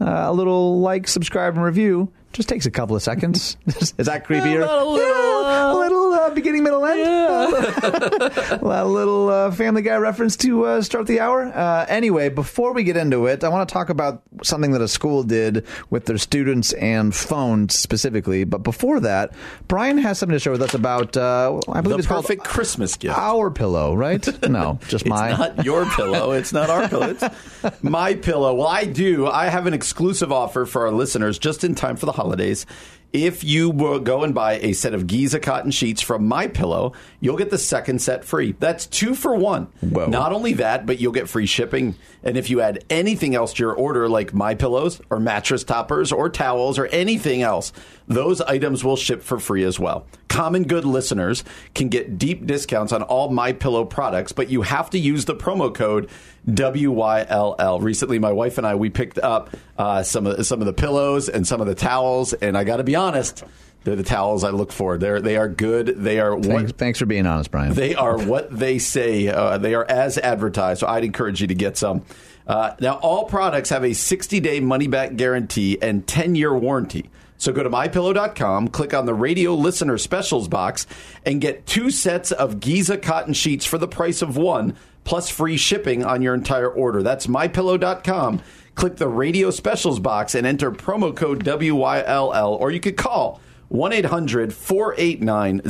[0.00, 4.24] uh, a little like subscribe and review just takes a couple of seconds is that
[4.24, 8.58] creepier a little, Yeah, a little uh, beginning middle end Yeah.
[8.62, 11.44] a little uh, Family Guy reference to uh, start the hour.
[11.46, 14.88] Uh, anyway, before we get into it, I want to talk about something that a
[14.88, 18.44] school did with their students and phones specifically.
[18.44, 19.32] But before that,
[19.68, 21.16] Brian has something to share with us about.
[21.16, 23.16] Uh, I believe The it's perfect called Christmas gift.
[23.18, 24.26] Our Pillow, right?
[24.48, 25.30] No, just It's my.
[25.30, 26.30] not your pillow.
[26.32, 27.08] It's not our pillow.
[27.08, 28.54] It's my pillow.
[28.54, 29.26] Well, I do.
[29.26, 32.64] I have an exclusive offer for our listeners just in time for the holidays.
[33.12, 37.36] If you go and buy a set of Giza cotton sheets from My Pillow, you'll
[37.36, 38.52] get the second set free.
[38.58, 39.68] That's two for one.
[39.80, 40.06] Whoa.
[40.06, 41.94] Not only that, but you'll get free shipping.
[42.22, 46.12] And if you add anything else to your order, like My Pillows or mattress toppers
[46.12, 47.72] or towels or anything else,
[48.08, 50.06] those items will ship for free as well.
[50.28, 51.44] Common Good listeners
[51.74, 55.34] can get deep discounts on all My Pillow products, but you have to use the
[55.34, 56.08] promo code
[56.48, 57.82] WYLL.
[57.82, 61.28] Recently, my wife and I we picked up uh, some of some of the pillows
[61.28, 63.44] and some of the towels, and I got to be honest,
[63.84, 64.98] they're the towels I look for.
[64.98, 65.86] They're they are good.
[65.86, 67.72] They are Thanks, what thanks for being honest, Brian.
[67.74, 69.28] they are what they say.
[69.28, 70.80] Uh, they are as advertised.
[70.80, 72.04] So I'd encourage you to get some.
[72.46, 77.10] Uh, now, all products have a 60 day money back guarantee and 10 year warranty.
[77.38, 80.86] So go to mypillow.com, click on the radio listener specials box,
[81.24, 85.56] and get two sets of Giza cotton sheets for the price of one, plus free
[85.56, 87.02] shipping on your entire order.
[87.02, 88.42] That's mypillow.com.
[88.74, 93.92] Click the radio specials box and enter promo code WYLL, or you could call 1
[93.92, 95.60] 800 489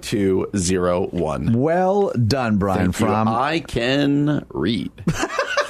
[0.00, 1.52] 0201.
[1.54, 2.92] well done, Brian.
[2.92, 4.92] Fromm I can read.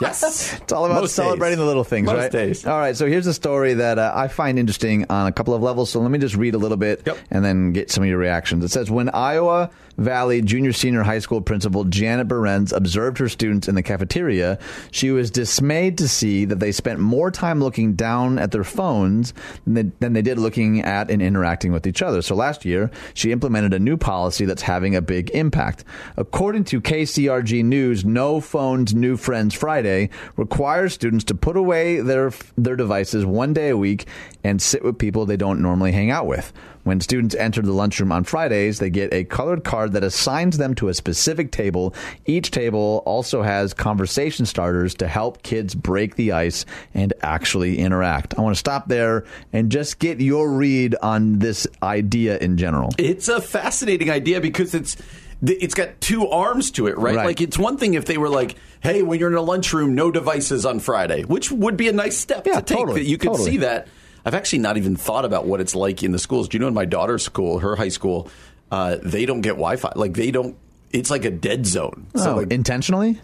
[0.00, 0.54] yes.
[0.60, 1.62] It's all about Most celebrating days.
[1.62, 2.32] the little things, Most right?
[2.32, 2.66] days.
[2.66, 5.62] All right, so here's a story that uh, I find interesting on a couple of
[5.62, 5.90] levels.
[5.90, 7.18] So let me just read a little bit Yep.
[7.30, 8.64] and then get some of your reactions.
[8.64, 13.66] It says When Iowa Valley Junior Senior High School principal Janet Berenz observed her students
[13.66, 14.58] in the cafeteria,
[14.92, 19.34] she was dismayed to see that they spent more time looking down at their phones
[19.64, 22.22] than they, than they did looking at and interacting with each other.
[22.22, 25.84] So last year, she implemented a new policy that's having a big impact.
[26.16, 32.32] According to KCRG News, No Phones, New Friends Friday requires students to put away their
[32.56, 34.06] their devices one day a week
[34.44, 36.52] and sit with people they don't normally hang out with.
[36.84, 40.74] When students enter the lunchroom on Fridays, they get a colored card that assigns them
[40.76, 41.94] to a specific table.
[42.26, 46.64] Each table also has conversation starters to help kids break the ice
[46.94, 48.38] and actually interact.
[48.38, 52.90] I want to stop there and just get your read on this idea in general.
[52.98, 54.96] It's a fascinating idea because it's
[55.40, 57.14] it's got two arms to it, right?
[57.14, 57.26] Right.
[57.26, 60.10] Like it's one thing if they were like, "Hey, when you're in a lunchroom, no
[60.10, 62.78] devices on Friday," which would be a nice step Yeah, to take.
[62.78, 63.50] totally, that you could totally.
[63.52, 63.86] see that.
[64.24, 66.48] I've actually not even thought about what it's like in the schools.
[66.48, 68.28] Do you know in my daughter's school, her high school,
[68.70, 69.92] uh, they don't get Wi-Fi.
[69.96, 70.56] Like they don't.
[70.90, 72.06] It's like a dead zone.
[72.16, 73.20] So So like, intentionally?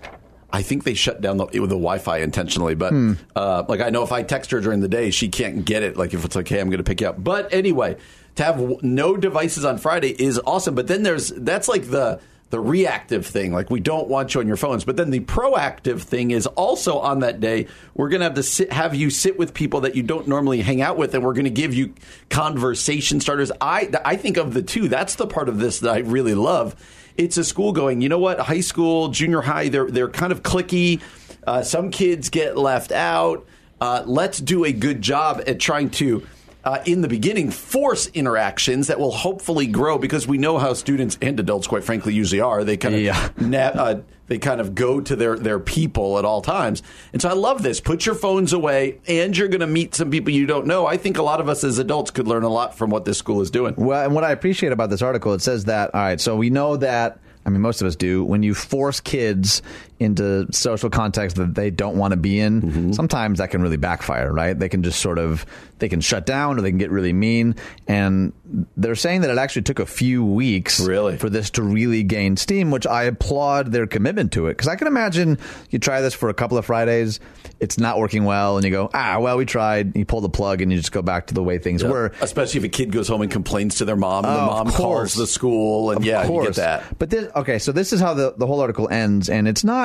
[0.52, 3.14] I think they shut down the, the Wi-Fi intentionally, but Hmm.
[3.34, 5.96] uh, like I know if I text her during the day, she can't get it.
[5.96, 7.22] Like if it's like, hey, I'm going to pick you up.
[7.22, 7.96] But anyway,
[8.36, 10.74] to have w- no devices on Friday is awesome.
[10.76, 12.20] But then there's that's like the
[12.50, 13.52] the reactive thing.
[13.52, 14.84] Like we don't want you on your phones.
[14.84, 17.66] But then the proactive thing is also on that day.
[17.94, 20.60] We're going to have to sit, have you sit with people that you don't normally
[20.60, 21.94] hang out with, and we're going to give you
[22.30, 23.50] conversation starters.
[23.60, 24.88] I I think of the two.
[24.88, 26.76] That's the part of this that I really love.
[27.16, 28.00] It's a school going.
[28.00, 28.40] You know what?
[28.40, 31.00] High school, junior high, they're they're kind of clicky.
[31.46, 33.46] Uh, some kids get left out.
[33.80, 36.26] Uh, let's do a good job at trying to,
[36.64, 41.18] uh, in the beginning, force interactions that will hopefully grow because we know how students
[41.20, 42.64] and adults, quite frankly, usually are.
[42.64, 43.28] They kind of Yeah.
[43.40, 46.82] na- uh, they kind of go to their their people at all times.
[47.12, 47.80] And so I love this.
[47.80, 50.86] Put your phones away, and you're going to meet some people you don't know.
[50.86, 53.18] I think a lot of us as adults could learn a lot from what this
[53.18, 53.74] school is doing.
[53.76, 56.48] Well, and what I appreciate about this article, it says that, all right, so we
[56.48, 59.60] know that, I mean, most of us do, when you force kids
[60.00, 62.92] into social context that they don't want to be in, Mm-hmm.
[62.92, 64.58] sometimes that can really backfire, right?
[64.58, 65.46] They can just sort of,
[65.78, 67.54] they can shut down or they can get really mean.
[67.86, 68.32] And
[68.76, 71.16] they're saying that it actually took a few weeks Really?
[71.16, 74.52] for this to really gain steam, which I applaud their commitment to it.
[74.52, 75.38] Because I can imagine
[75.70, 77.20] you try this for a couple of Fridays,
[77.60, 79.96] it's not working well, and you go, ah, well, we tried.
[79.96, 82.12] You pull the plug and you just go back to the way things were.
[82.20, 84.68] Especially if a kid goes home and complains to their mom, and the Oh, mom
[84.68, 86.46] of calls the school, and Of yeah, you course.
[86.48, 86.98] get that.
[86.98, 89.83] But this, okay, so this is how the, the whole article ends, and it's not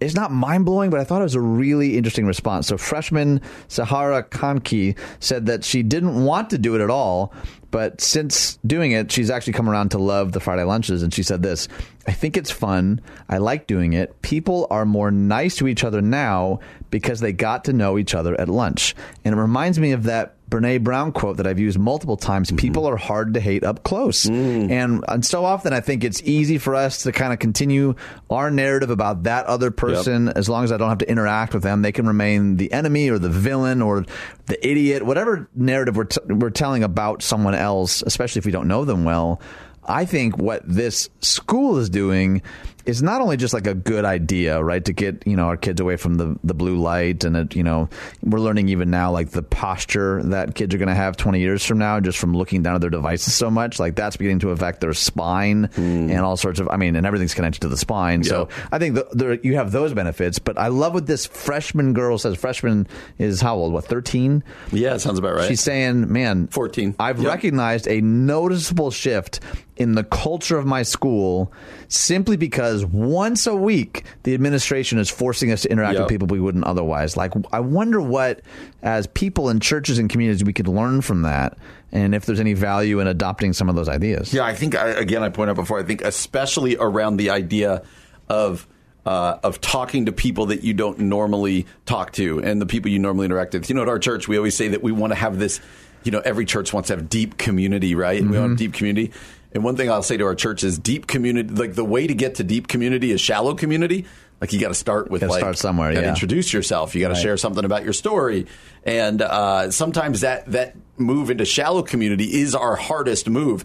[0.00, 2.66] it's not mind blowing, but I thought it was a really interesting response.
[2.68, 7.32] So freshman Sahara Kanki said that she didn't want to do it at all,
[7.70, 11.22] but since doing it, she's actually come around to love the Friday lunches, and she
[11.22, 11.66] said this.
[12.06, 13.00] I think it's fun.
[13.28, 14.20] I like doing it.
[14.22, 18.38] People are more nice to each other now because they got to know each other
[18.40, 18.94] at lunch.
[19.24, 22.48] And it reminds me of that Brene Brown quote that I've used multiple times.
[22.48, 22.56] Mm-hmm.
[22.58, 24.26] People are hard to hate up close.
[24.26, 24.70] Mm.
[24.70, 27.94] And, and so often I think it's easy for us to kind of continue
[28.30, 31.62] our narrative about that other person as long as I don't have to interact with
[31.62, 31.82] them.
[31.82, 34.04] They can remain the enemy or the villain or
[34.46, 38.68] the idiot, whatever narrative we're, t- we're telling about someone else, especially if we don't
[38.68, 39.40] know them well.
[39.86, 42.42] I think what this school is doing
[42.86, 45.80] is not only just like a good idea, right, to get you know our kids
[45.80, 47.88] away from the the blue light, and it, you know
[48.22, 51.64] we're learning even now like the posture that kids are going to have 20 years
[51.64, 54.50] from now just from looking down at their devices so much, like that's beginning to
[54.50, 56.10] affect their spine hmm.
[56.10, 56.68] and all sorts of.
[56.68, 59.72] I mean, and everything's connected to the spine, so I think the, there, you have
[59.72, 60.38] those benefits.
[60.38, 62.36] But I love what this freshman girl says.
[62.36, 62.86] Freshman
[63.18, 63.72] is how old?
[63.72, 64.42] What 13?
[64.72, 65.48] Yeah, sounds about right.
[65.48, 66.96] She's saying, man, 14.
[66.98, 67.26] I've Yep.
[67.26, 69.40] recognized a noticeable shift
[69.76, 71.52] in the culture of my school
[71.88, 76.02] simply because once a week the administration is forcing us to interact Yep.
[76.02, 77.16] with people we wouldn't otherwise.
[77.16, 78.40] Like, I wonder what,
[78.82, 81.58] as people in churches and communities, we could learn from that,
[81.92, 84.32] and if there's any value in adopting some of those ideas.
[84.32, 85.78] Yeah, I think I, again I pointed out before.
[85.80, 87.82] I think especially around the idea
[88.28, 88.66] of
[89.06, 92.98] uh, of talking to people that you don't normally talk to and the people you
[92.98, 93.68] normally interact with.
[93.68, 95.60] You know, at our church, we always say that we want to have this.
[96.04, 98.20] You know, every church wants to have deep community, right?
[98.20, 99.10] And we want deep community.
[99.54, 101.54] And one thing I'll say to our church is deep community.
[101.54, 104.04] Like the way to get to deep community is shallow community.
[104.40, 106.08] Like you got to start with like start somewhere, yeah.
[106.08, 106.94] introduce yourself.
[106.94, 108.46] You got to share something about your story,
[108.82, 113.64] and uh, sometimes that that move into shallow community is our hardest move.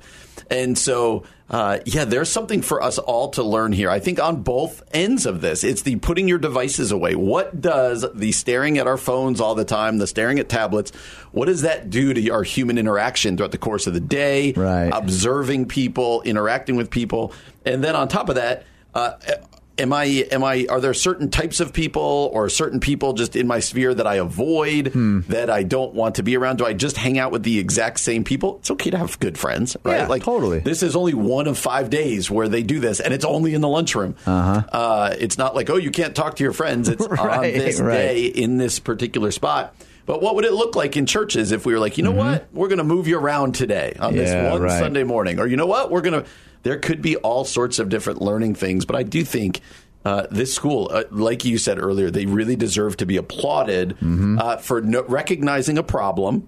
[0.50, 3.90] And so, uh, yeah, there's something for us all to learn here.
[3.90, 7.16] I think on both ends of this, it's the putting your devices away.
[7.16, 10.92] What does the staring at our phones all the time, the staring at tablets,
[11.32, 14.54] what does that do to our human interaction throughout the course of the day?
[14.54, 14.92] Right.
[14.94, 17.34] Observing people, interacting with people,
[17.66, 18.66] and then on top of that.
[18.94, 19.14] Uh,
[19.80, 23.48] am I am I are there certain types of people or certain people just in
[23.48, 25.22] my sphere that I avoid Hmm.
[25.30, 26.58] that I don't want to be around?
[26.58, 28.58] Do I just hang out with the exact same people?
[28.60, 30.08] It's okay to have good friends, right?
[30.10, 30.60] Yeah, totally.
[30.60, 33.62] This is only one of five days where they do this, and it's only in
[33.62, 34.16] the lunchroom.
[34.26, 35.10] Uh-huh.
[35.18, 36.90] it's not like oh you can't talk to your friends.
[36.90, 37.94] It's on this right.
[37.96, 39.74] day in this particular spot.
[40.06, 42.48] But what would it look like in churches if we were like, you know what,
[42.52, 44.52] we're going to move you around today on this Mm-hmm.
[44.52, 44.80] One right.
[44.80, 46.30] Sunday morning, or you know what, we're going to.
[46.64, 49.62] There could be all sorts of different learning things, but I do think
[50.06, 54.40] uh, this school, uh, like you said earlier, they really deserve to be applauded Mm-hmm.
[54.40, 56.48] uh, for no- recognizing a problem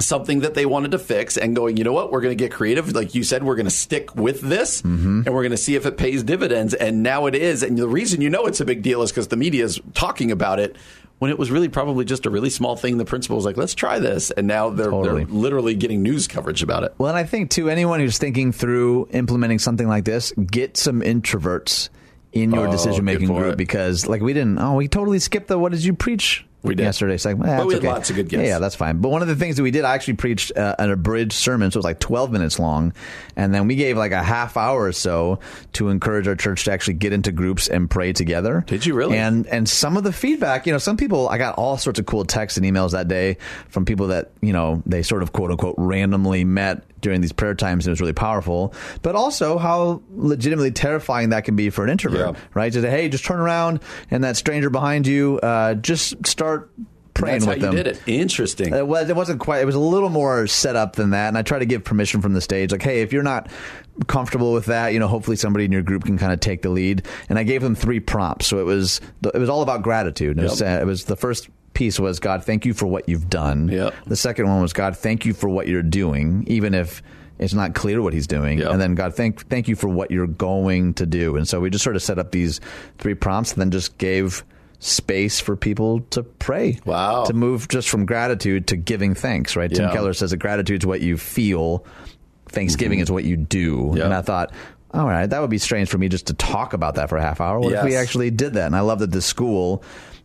[0.00, 2.50] something that they wanted to fix and going, you know what, we're going to get
[2.50, 2.92] creative.
[2.92, 5.22] Like you said, we're going to stick with this Mm-hmm.
[5.24, 6.74] and we're going to see if it pays dividends.
[6.74, 7.62] And now it is.
[7.62, 10.32] And the reason you know it's a big deal is because the media is talking
[10.32, 10.74] about it
[11.24, 12.98] when it was really probably just a really small thing.
[12.98, 14.30] The principal was like, let's try this.
[14.30, 15.24] And now they're, Totally.
[15.24, 16.92] they're literally getting news coverage about it.
[16.98, 21.00] Well, and I think too, anyone who's thinking through implementing something like this, get some
[21.00, 21.88] introverts
[22.34, 23.56] in your Oh, decision making group point.
[23.56, 24.58] because, like, we didn't.
[24.58, 25.58] Oh, we totally skipped the.
[25.58, 26.44] What did you preach?
[26.68, 26.84] We did.
[26.84, 27.14] yesterday.
[27.14, 27.88] It's like, eh, But we had okay.
[27.92, 28.48] lots of good Yeah, guests.
[28.48, 28.98] Yeah, that's fine.
[28.98, 31.70] But one of the things that we did, I actually preached uh, an abridged sermon,
[31.70, 32.92] so it was like 12 minutes long,
[33.36, 35.38] and then we gave like a half hour or so
[35.74, 38.64] to encourage our church to actually get into groups and pray together.
[38.66, 39.16] Did you really?
[39.18, 42.06] And and some of the feedback, you know, some people, I got all sorts of
[42.06, 43.36] cool texts and emails that day
[43.68, 47.54] from people that you know they sort of quote unquote randomly met during these prayer
[47.54, 51.84] times and it was really powerful, but also how legitimately terrifying that can be for
[51.84, 52.40] an introvert, Yeah.
[52.54, 52.72] right?
[52.72, 53.78] To say, hey, just turn around
[54.10, 56.70] and that stranger behind you, uh, just start
[57.12, 58.00] praying That's how with you did it.
[58.08, 58.74] Interesting.
[58.74, 59.08] It was.
[59.08, 59.60] It wasn't quite.
[59.60, 61.28] It was a little more set up than that.
[61.28, 63.48] And I try to give permission from the stage, like, hey, if you're not
[64.08, 66.70] comfortable with that, you know, hopefully somebody in your group can kind of take the
[66.70, 67.06] lead.
[67.28, 69.00] And I gave them three prompts, so it was
[69.32, 70.38] it was all about gratitude.
[70.40, 73.28] It, was, uh, it was the first piece was God, thank you for what you've
[73.28, 73.68] done.
[73.68, 73.94] Yep.
[74.06, 77.02] The second one was God, thank you for what you're doing, even if.
[77.36, 78.70] It's not clear what he's doing, Yep.
[78.70, 81.34] and then God, thank thank you for what you're going to do.
[81.36, 82.60] And so we just sort of set up these
[82.98, 84.44] three prompts, and then just gave
[84.78, 86.78] space for people to pray.
[86.84, 87.24] Wow.
[87.24, 89.68] To move just from gratitude to giving thanks, right?
[89.68, 91.84] Tim Keller says that gratitude is what you feel,
[92.50, 93.78] Thanksgiving is what you do.
[93.78, 93.96] Mm-hmm.
[93.96, 94.04] Yep.
[94.04, 94.52] And I thought,
[94.92, 97.22] all right, that would be strange for me just to talk about that for a
[97.22, 97.58] half hour.
[97.58, 98.66] What if we actually did that?
[98.66, 99.82] And I love that the school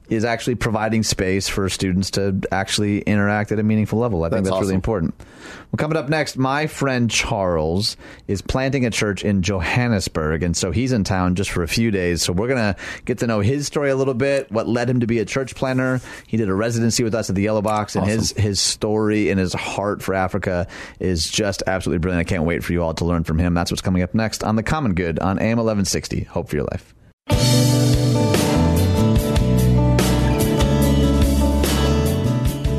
[0.09, 4.23] is actually providing space for students to actually interact at a meaningful level.
[4.23, 5.13] I think That's that's, really important.
[5.71, 7.95] Well, coming up next, my friend Charles
[8.27, 11.91] is planting a church in Johannesburg, and so he's in town just for a few
[11.91, 12.23] days.
[12.23, 15.07] So we're gonna get to know his story a little bit, what led him to
[15.07, 16.01] be a church planter.
[16.25, 19.39] He did a residency with us at the Yellow Box, and his his story and
[19.39, 20.67] his heart for Africa
[20.99, 22.27] is just absolutely brilliant.
[22.27, 23.53] I can't wait for you all to learn from him.
[23.53, 26.23] That's what's coming up next on the Common Good on AM eleven sixty.
[26.23, 26.95] Hope for your life.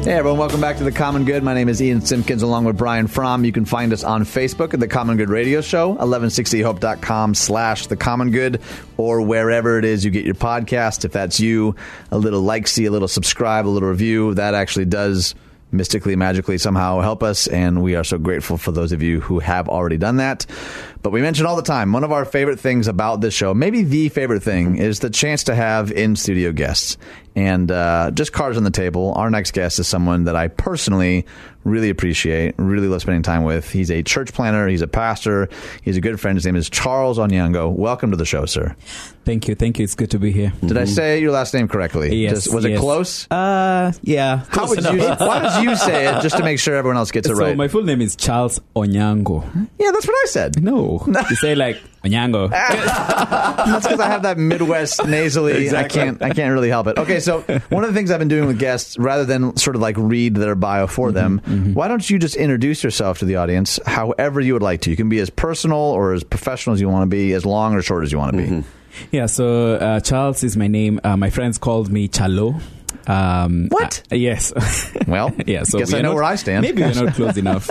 [0.03, 1.43] Hey everyone, welcome back to The Common Good.
[1.43, 3.45] My name is Ian Simpkins along with Brian Fromm.
[3.45, 7.97] You can find us on Facebook at The Common Good Radio Show, 1160hope.com slash The
[7.97, 8.63] Common Good,
[8.97, 11.05] or wherever it is you get your podcast.
[11.05, 11.77] If that's you,
[12.11, 15.35] a little like, see, a little subscribe, a little review, that actually does
[15.73, 19.39] mystically, magically somehow help us, and we are so grateful for those of you who
[19.39, 20.45] have already done that.
[21.03, 23.83] But we mention all the time, one of our favorite things about this show, maybe
[23.83, 26.97] the favorite thing, is the chance to have in studio guests.
[27.37, 29.13] And uh, just cards on the table.
[29.15, 31.27] Our next guest is someone that I personally
[31.63, 33.71] really appreciate, really love spending time with.
[33.71, 35.49] He's a church planter, he's a pastor,
[35.83, 36.37] he's a good friend.
[36.37, 37.71] His name is Charles Onyango.
[37.71, 38.75] Welcome to the show, sir.
[39.27, 39.85] Thank you, thank you.
[39.85, 40.53] It's good to be here.
[40.67, 42.17] Did I say your last name correctly?
[42.17, 42.45] Yes.
[42.45, 43.31] Just- was it close?
[43.31, 44.39] Uh, yeah.
[44.49, 45.07] How close would you?
[45.19, 47.57] Why don't you say it just to make sure everyone else gets it So right?
[47.57, 49.45] my full name is Charles Onyango.
[49.79, 50.63] yeah, that's what I said.
[50.63, 52.49] No, you say like Onyango.
[53.61, 55.53] That's because I have that Midwest nasally.
[55.65, 56.01] Exactly.
[56.01, 56.23] I can't.
[56.23, 56.97] I can't really help it.
[56.97, 59.83] Okay, so one of the things I've been doing with guests, rather than sort of
[59.83, 61.39] like read their bio for them,
[61.75, 64.91] why don't you just introduce yourself to the audience, however you would like to?
[64.91, 67.75] You can be as personal or as professional as you want to be, as long
[67.75, 68.65] or short as you want to be.
[69.13, 69.27] yeah.
[69.27, 71.01] So uh, Charles is my name.
[71.05, 72.61] Uh, my friends called me Chalo.
[73.07, 74.03] Um, What?
[74.13, 74.53] uh, yes.
[75.07, 75.63] Well, yeah.
[75.65, 76.63] So guess we I know not- where I stand.
[76.63, 77.69] Maybe we're not close enough.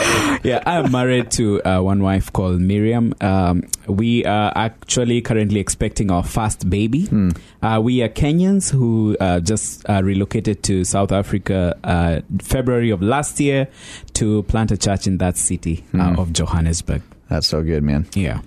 [0.42, 3.14] yeah, I'm married to uh, one wife called Miriam.
[3.20, 7.06] Um, we are actually currently expecting our first baby.
[7.06, 7.30] Hmm.
[7.62, 13.02] Uh, we are Kenyans who uh, just uh, relocated to South Africa uh, February of
[13.02, 13.68] last year
[14.14, 16.18] to plant a church in that city uh, Hmm.
[16.18, 17.02] of Johannesburg.
[17.28, 18.06] That's so good, man.
[18.14, 18.40] Yeah.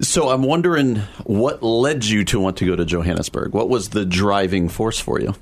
[0.00, 3.52] So I'm wondering what led you to want to go to Johannesburg?
[3.52, 5.34] What was the driving force for you?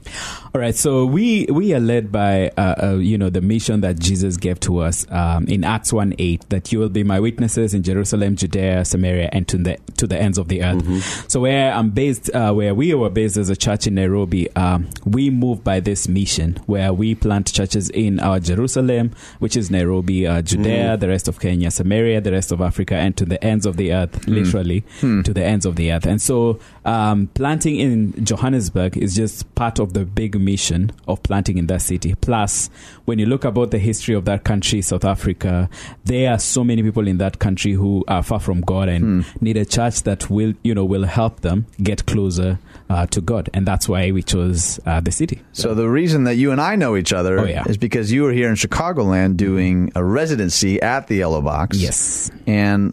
[0.53, 4.01] All right, so we we are led by uh, uh, you know the mission that
[4.01, 7.73] Jesus gave to us um, in Acts one eight that you will be my witnesses
[7.73, 11.31] in Jerusalem, Judea, Samaria, and to the to the ends of the earth.
[11.31, 14.89] So where I'm based, uh, where we were based as a church in Nairobi, um,
[15.05, 20.27] we move by this mission where we plant churches in our Jerusalem, which is Nairobi,
[20.27, 23.65] uh, Judea, the rest of Kenya, Samaria, the rest of Africa, and to the ends
[23.67, 26.07] of the earth, literally to the ends of the earth.
[26.07, 31.59] And so um, planting in Johannesburg is just part of the big mission of planting
[31.59, 32.15] in that city.
[32.21, 32.71] Plus,
[33.05, 35.69] when you look about the history of that country, South Africa,
[36.05, 39.57] there are so many people in that country who are far from God and need
[39.57, 42.59] a church that will, you know, will help them get closer
[42.91, 43.51] uh, to God.
[43.55, 45.43] And that's why we chose uh, the city.
[45.53, 47.65] So the reason that you and I know each other Oh, yeah.
[47.67, 51.77] is because you were here in Chicagoland doing a residency at the Yellow Box.
[51.79, 52.31] Yes.
[52.47, 52.93] And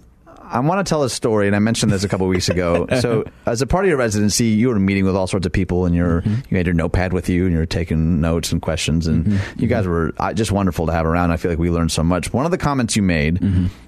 [0.56, 2.88] I want to tell a story, and I mentioned this a couple weeks ago.
[3.06, 5.86] So, as a part of your residency, you were meeting with all sorts of people,
[5.86, 6.42] and you're mm-hmm.
[6.50, 9.62] you had your notepad with you, and you were taking notes and questions, and mm-hmm.
[9.62, 9.92] you guys mm-hmm.
[9.92, 11.32] were uh, just wonderful to have around.
[11.32, 12.32] I feel like we learned so much.
[12.32, 13.42] One of the comments you made,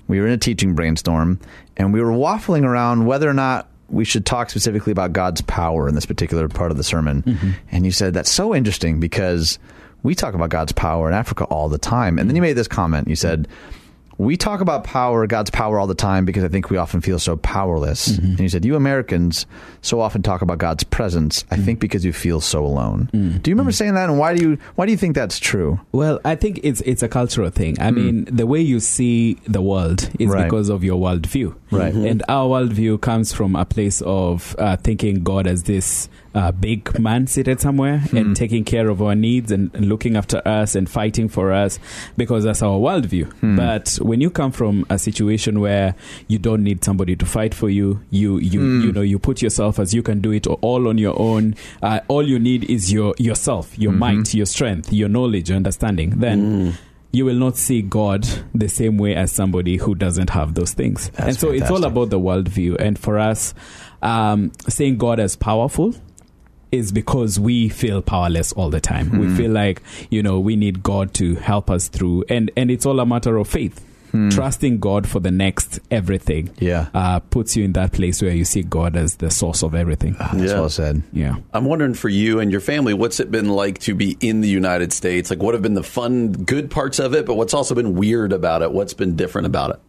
[0.08, 1.40] we were in a teaching brainstorm,
[1.78, 5.88] and we were waffling around whether or not we should talk specifically about God's power
[5.88, 7.58] in this particular part of the sermon.
[7.72, 9.58] And you said that's so interesting because
[10.04, 12.20] we talk about God's power in Africa all the time.
[12.20, 13.08] And then you made this comment.
[13.08, 13.48] You said
[14.18, 17.20] we talk about power, God's power, all the time because I think we often feel
[17.20, 18.10] so powerless.
[18.10, 18.26] Mm-hmm.
[18.26, 19.46] And you said, you Americans
[19.82, 21.46] so often talk about God's presence.
[21.52, 21.66] I Mm.
[21.66, 23.10] think because you feel so alone.
[23.14, 23.20] Do
[23.52, 24.10] you remember saying that?
[24.10, 25.80] And why do you why do you think that's true?
[25.92, 27.80] Well, I think it's it's a cultural thing.
[27.80, 30.30] I mean, the way you see the world is.
[30.30, 30.44] Right.
[30.46, 31.94] because of your worldview, Right.
[31.94, 37.00] And our worldview comes from a place of uh, thinking God as this uh, big
[37.00, 38.18] man seated somewhere Hmm.
[38.18, 41.80] and taking care of our needs and, and looking after us and fighting for us
[42.18, 43.32] because that's our worldview.
[43.40, 43.56] Hmm.
[43.56, 45.96] But when you come from a situation where
[46.28, 48.82] you don't need somebody to fight for you, you you Hmm.
[48.84, 51.56] you know you put yourself as you can do it all on your own.
[51.82, 54.00] Uh, all you need is your yourself, your Mm-hmm.
[54.00, 56.12] might, your strength, your knowledge, your understanding.
[56.20, 56.78] Then
[57.12, 61.10] you will not see God the same way as somebody who doesn't have those things.
[61.16, 62.76] That's and so it's all about the worldview.
[62.80, 63.54] And for us,
[64.02, 65.96] um, saying God as powerful
[66.72, 69.08] is because we feel powerless all the time.
[69.10, 69.20] Hmm.
[69.20, 72.26] We feel like, you know, we need God to help us through.
[72.30, 73.84] And, and it's all a matter of faith.
[74.32, 76.64] Trusting God for the next everything Hmm.
[76.66, 76.88] Yeah.
[76.94, 80.16] uh, puts you in that place where you see God as the source of everything.
[80.18, 80.54] That's Yeah.
[80.54, 81.04] well said.
[81.14, 81.36] Yeah.
[81.54, 84.48] I'm wondering for you and your family, what's it been like to be in the
[84.50, 85.30] United States?
[85.30, 88.34] Like, what have been the fun, good parts of it, but what's also been weird
[88.34, 88.72] about it?
[88.72, 89.80] What's been different about it?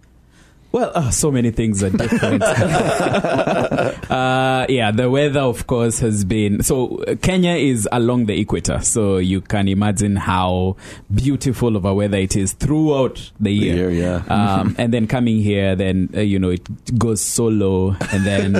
[0.71, 2.43] Well, uh, so many things are different.
[4.11, 6.63] uh, yeah, the weather, of course, has been.
[6.63, 8.81] So, uh, Kenya is along the equator.
[8.81, 10.77] So, you can imagine how
[11.13, 13.91] beautiful of a weather it is throughout the year.
[13.91, 14.23] year, yeah.
[14.29, 17.97] Um, and then coming here, then, uh, you know, it goes so low.
[18.13, 18.55] And then,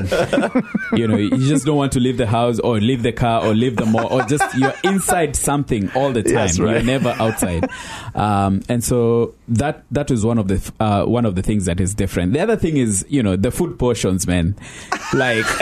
[0.95, 3.55] you know, you just don't want to leave the house or leave the car or
[3.55, 6.33] leave the mall or just you're inside something all the time.
[6.33, 6.77] Yes, right.
[6.77, 7.69] You're never outside.
[8.15, 11.81] Um, and so that that is one of the uh, one of the things that
[11.81, 12.33] is different.
[12.33, 14.57] The other thing is, you know, the food portions, man.
[15.13, 15.45] Like,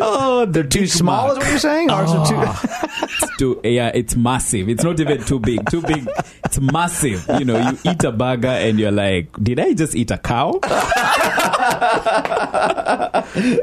[0.00, 1.90] oh, they're Too small is what you're saying?
[1.90, 2.60] Ours are too oh.
[3.02, 4.68] it's too, yeah, it's massive.
[4.68, 5.70] It's not even too big.
[5.70, 6.08] Too big.
[6.44, 7.24] It's massive.
[7.38, 10.58] You know, you eat a burger and you're like, did I just eat a cow?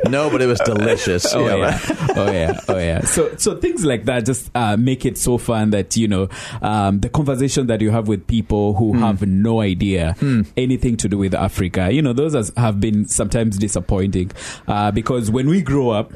[0.10, 1.34] No, but it was delicious.
[1.34, 1.80] Oh Yeah, yeah,
[2.16, 3.02] oh yeah, oh yeah.
[3.02, 6.30] So so things like that just uh, make it so fun that you know
[6.62, 10.16] um, the conversation that you have with people who have no idea
[10.58, 11.92] anything to do with Africa.
[11.92, 14.32] You know, those has, have been sometimes disappointing
[14.68, 16.14] uh, because when we grow up.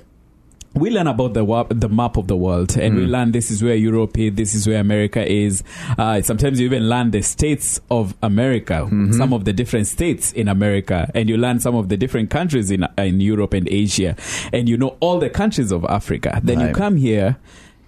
[0.77, 3.11] We learn about the wa- the map of the world, and we hmm.
[3.11, 5.63] learn this is where Europe is, this is where America is.
[5.97, 9.13] Uh, sometimes you even learn the states of America, mm-hmm.
[9.13, 12.69] some of the different states in America, and you learn some of the different countries
[12.69, 14.15] in uh, in Europe and Asia,
[14.53, 16.39] and you know all the countries of Africa.
[16.43, 17.37] Then you come here,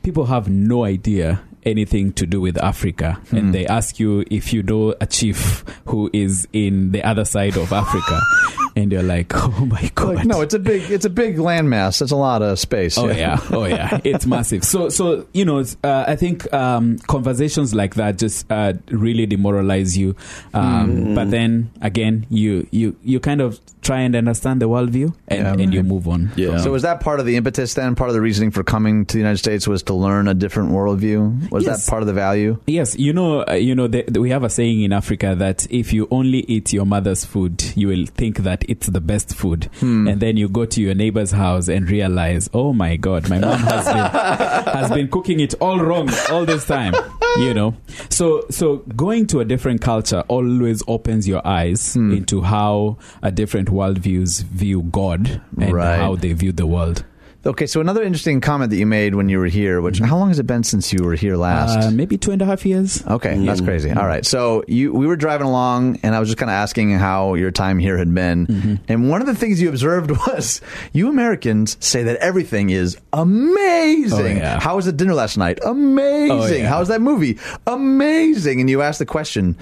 [0.02, 3.52] people have no idea anything to do with Africa, and hmm.
[3.52, 7.72] they ask you if you know a chief who is in the other side of
[7.72, 8.20] Africa,
[8.80, 12.00] and you're like, oh my god, Like, no, it's a big it's a big landmass.
[12.00, 12.98] That's a lot of space.
[12.98, 14.64] Oh yeah, oh yeah, it's massive.
[14.64, 19.26] So so you know, it's, uh, I think um, conversations like that just uh, really
[19.26, 20.16] demoralize you.
[20.54, 25.40] Um, But then again, you you you kind of try and understand the worldview, and,
[25.40, 25.64] Yeah.
[25.64, 26.32] and you move on.
[26.36, 26.58] Yeah.
[26.60, 27.96] So was that part of the impetus then?
[27.96, 30.72] Part of the reasoning for coming to the United States was to learn a different
[30.72, 31.50] worldview?
[31.50, 31.86] Was Yes.
[31.86, 32.58] that part of the value?
[32.68, 35.66] Yes, you know, uh, you know, the, the- we have a saying in Africa that
[35.70, 39.66] if you only eat your mother's food, you will think that it's the best food,
[39.80, 40.08] hmm.
[40.08, 43.60] and then you go to your neighbor's house and realize, oh my god, my mom
[43.60, 46.94] has been has been cooking it all wrong all this time.
[47.38, 47.76] You know,
[48.10, 52.12] so so going to a different culture always opens your eyes hmm.
[52.14, 55.98] into how a different worldviews view God and Right.
[55.98, 57.04] how they view the world.
[57.46, 60.28] Okay, so another interesting comment that you made when you were here, which how long
[60.28, 61.88] has it been since you were here last?
[61.88, 63.02] Uh, maybe two and a half years.
[63.08, 63.92] Okay, that's crazy.
[63.92, 66.92] All right, so you we were driving along, and I was just kind of asking
[66.92, 70.60] how your time here had been, and one of the things you observed was
[70.92, 74.38] you Americans say that everything is amazing.
[74.38, 74.60] Oh, yeah.
[74.60, 75.60] How was the dinner last night?
[75.66, 76.32] Amazing.
[76.32, 76.68] Oh, yeah.
[76.68, 77.40] How was that movie?
[77.68, 78.60] Amazing.
[78.60, 79.56] And you asked the question,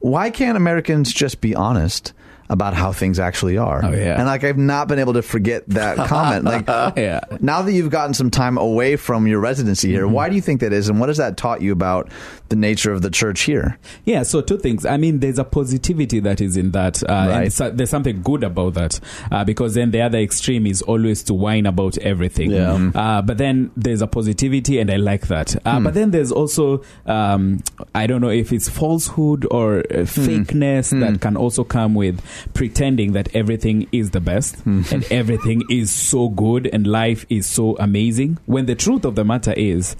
[0.00, 2.12] why can't Americans just be honest?
[2.52, 4.16] About how things actually are, Oh, yeah.
[4.18, 6.44] and like I've not been able to forget that comment.
[6.44, 6.66] Like,
[6.98, 7.20] Yeah.
[7.40, 10.12] now that you've gotten some time away from your residency here, Mm-hmm.
[10.12, 12.10] why do you think that is, and what has that taught you about
[12.50, 13.78] the nature of the church here?
[14.04, 14.84] Yeah, so two things.
[14.84, 17.52] I mean, there's a positivity that is in that, uh, Right.
[17.52, 19.00] so- there's something good about that,
[19.30, 22.50] uh, because then the other extreme is always to whine about everything.
[22.50, 22.76] Yeah.
[22.76, 22.94] Mhm.
[22.94, 25.56] Uh, but then there's a positivity, and I like that.
[25.64, 25.84] Uh, Hmm.
[25.84, 27.60] But then there's also, um,
[27.94, 30.04] I don't know if it's falsehood or uh, Hmm.
[30.04, 32.20] fakeness that can also come with
[32.54, 34.82] pretending that everything is the best Hmm.
[34.92, 38.38] and everything is so good and life is so amazing.
[38.46, 39.96] When the truth of the matter is,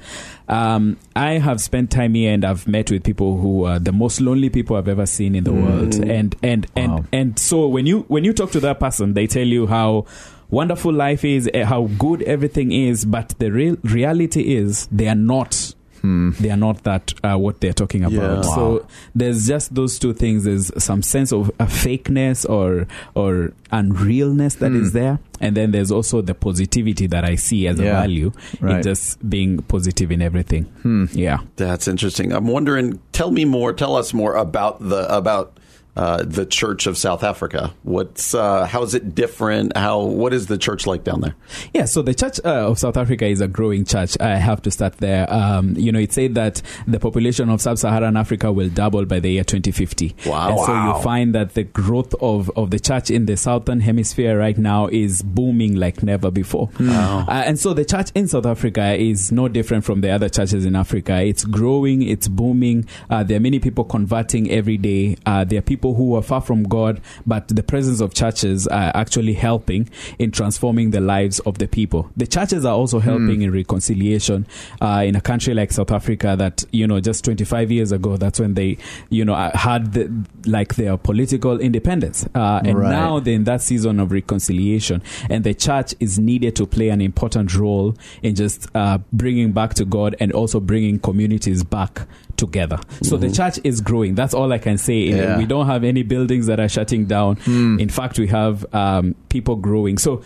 [0.48, 4.20] um, I have spent time here and I've met with people who are the most
[4.20, 5.94] lonely people I've ever seen in the world.
[5.94, 7.04] And and and Wow.
[7.12, 10.06] and so when you when you talk to that person, they tell you how
[10.50, 15.14] wonderful life is, eh, how good everything is, but the real reality is they are
[15.14, 18.44] not they are not that uh, what they're talking about.
[18.44, 18.54] Yeah.
[18.54, 20.44] So there's just those two things.
[20.44, 24.98] There's some sense of a fakeness or or unrealness that is hmm.
[24.98, 27.86] there, and then there's also the positivity that I see as Yeah.
[27.86, 28.76] a value Right.
[28.76, 30.64] in just being positive in everything.
[30.82, 31.06] Hmm.
[31.12, 31.38] Yeah.
[31.56, 32.32] That's interesting.
[32.32, 33.00] I'm wondering.
[33.12, 33.72] Tell me more.
[33.72, 35.58] Tell us more about the about
[35.96, 37.74] uh, the Church of South Africa.
[37.82, 39.76] What's uh, how is it different?
[39.76, 41.34] How what is the church like down there?
[41.74, 44.16] Yeah, so the Church uh, of South Africa is a growing church.
[44.20, 45.30] I have to start there.
[45.32, 49.30] Um, you know, it said that the population of sub-Saharan Africa will double by the
[49.32, 50.16] year 2050.
[50.26, 50.48] Wow.
[50.50, 50.96] And so Wow.
[50.96, 54.86] you find that the growth of, of the church in the southern hemisphere right now
[54.86, 56.70] is booming like never before.
[56.80, 60.64] Uh, and so the church in South Africa is no different from the other churches
[60.64, 61.22] in Africa.
[61.22, 62.86] It's growing, it's booming.
[63.10, 65.16] Uh, there are many people converting every day.
[65.26, 68.92] Uh, there are people who are far from God, but the presence of churches are
[68.94, 72.10] actually helping in transforming the lives of the people.
[72.16, 74.46] The churches are also helping in reconciliation
[74.80, 78.38] uh, in a country like South Africa that, you know, just 25 years ago, that's
[78.40, 78.78] when they,
[79.10, 80.10] you know, uh, had the,
[80.46, 82.26] like their political independence.
[82.34, 82.90] Uh, and Right.
[82.90, 85.02] now they're in that season of reconciliation.
[85.28, 89.74] And the church is needed to play an important role in just uh, bringing back
[89.74, 92.06] to God and also bringing communities back
[92.42, 92.78] together.
[93.02, 94.14] So the church is growing.
[94.16, 95.00] That's all I can say.
[95.10, 95.38] Yeah.
[95.38, 97.38] We don't have any buildings that are shutting down.
[97.46, 99.96] In fact, we have um, people growing.
[99.98, 100.22] So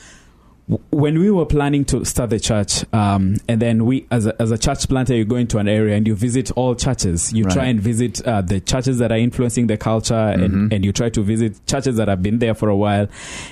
[0.91, 4.51] when we were planning to start the church, um, and then we, as a, as
[4.51, 7.33] a church planter, you go into an area and you visit all churches.
[7.33, 10.93] You try and visit uh, the churches that are influencing the culture, and, and you
[10.93, 13.07] try to visit churches that have been there for a while.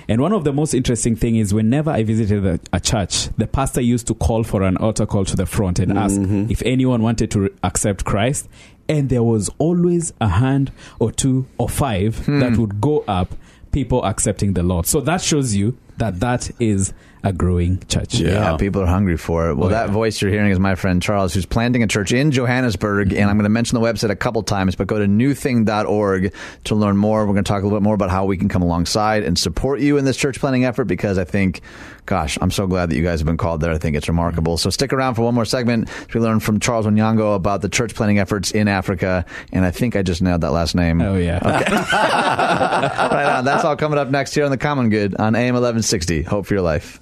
[0.09, 3.47] And one of the most interesting thing is whenever I visited a, a church, the
[3.47, 7.03] pastor used to call for an altar call to the front and ask if anyone
[7.03, 8.49] wanted to re- accept Christ.
[8.89, 13.35] And there was always a hand or two or five that would go up
[13.73, 14.87] people accepting the Lord.
[14.87, 16.92] So that shows you that that is
[17.25, 18.14] a growing church.
[18.14, 18.29] Yeah.
[18.53, 18.57] Yeah.
[18.59, 19.55] people are hungry for it.
[19.57, 19.93] Well, Oh, that yeah.
[19.93, 23.12] voice you're hearing is my friend Charles, who's planting a church in Johannesburg.
[23.12, 26.33] And I'm going to mention the website a couple times, but go to newthing.org
[26.64, 27.27] to learn more.
[27.27, 29.39] We're going to talk a little bit more about how we can come alongside and
[29.39, 31.62] support you in this church planting effort because I think,
[32.07, 33.72] gosh, I'm so glad that you guys have been called there.
[33.72, 34.57] I think it's remarkable.
[34.59, 35.89] So stick around for one more segment.
[36.12, 39.25] We learn from Charles Onyango about the church planting efforts in Africa.
[39.51, 41.01] And I think I just nailed that last name.
[41.01, 41.39] Oh, yeah.
[43.09, 43.45] right on.
[43.45, 46.22] That's all coming up next here on The Common Good on AM 1160.
[46.22, 47.01] Hope for your life.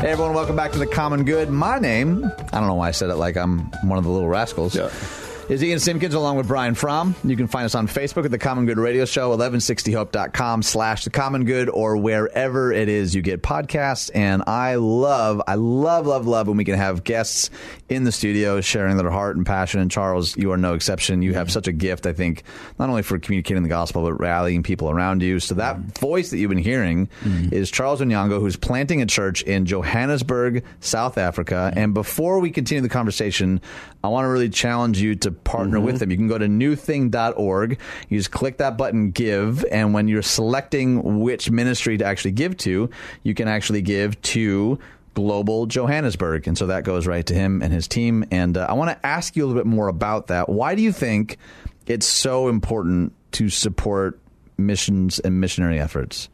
[0.00, 1.50] Hey everyone, welcome back to The Common Good.
[1.50, 4.28] My name, I don't know why I said it like I'm one of the little
[4.28, 4.76] rascals.
[4.76, 4.90] Yeah.
[5.48, 7.14] Is Ian Simpkins along with Brian Fromm.
[7.24, 11.10] You can find us on Facebook at The Common Good Radio Show, 1160hope.com slash The
[11.10, 14.10] Common Good, or wherever it is you get podcasts.
[14.14, 17.48] And I love, I love, love, love when we can have guests
[17.88, 19.80] in the studio sharing their heart and passion.
[19.80, 21.22] And Charles, you are no exception.
[21.22, 22.42] You have such a gift, I think,
[22.78, 25.40] not only for communicating the gospel, but rallying people around you.
[25.40, 25.88] So that mm-hmm.
[25.98, 27.54] voice that you've been hearing mm-hmm.
[27.54, 31.70] is Charles Onyango, who's planting a church in Johannesburg, South Africa.
[31.70, 31.78] Mm-hmm.
[31.78, 33.62] And before we continue the conversation,
[34.04, 36.10] I want to really challenge you to partner with them.
[36.10, 37.78] You can go to newthing.org.
[38.08, 39.64] You just click that button, give.
[39.70, 42.90] And when you're selecting which ministry to actually give to,
[43.22, 44.78] you can actually give to
[45.14, 46.46] Global Johannesburg.
[46.46, 48.24] And so that goes right to him and his team.
[48.30, 50.48] And uh, I want to ask you a little bit more about that.
[50.48, 51.38] Why do you think
[51.86, 54.20] it's so important to support
[54.56, 56.28] missions and missionary efforts?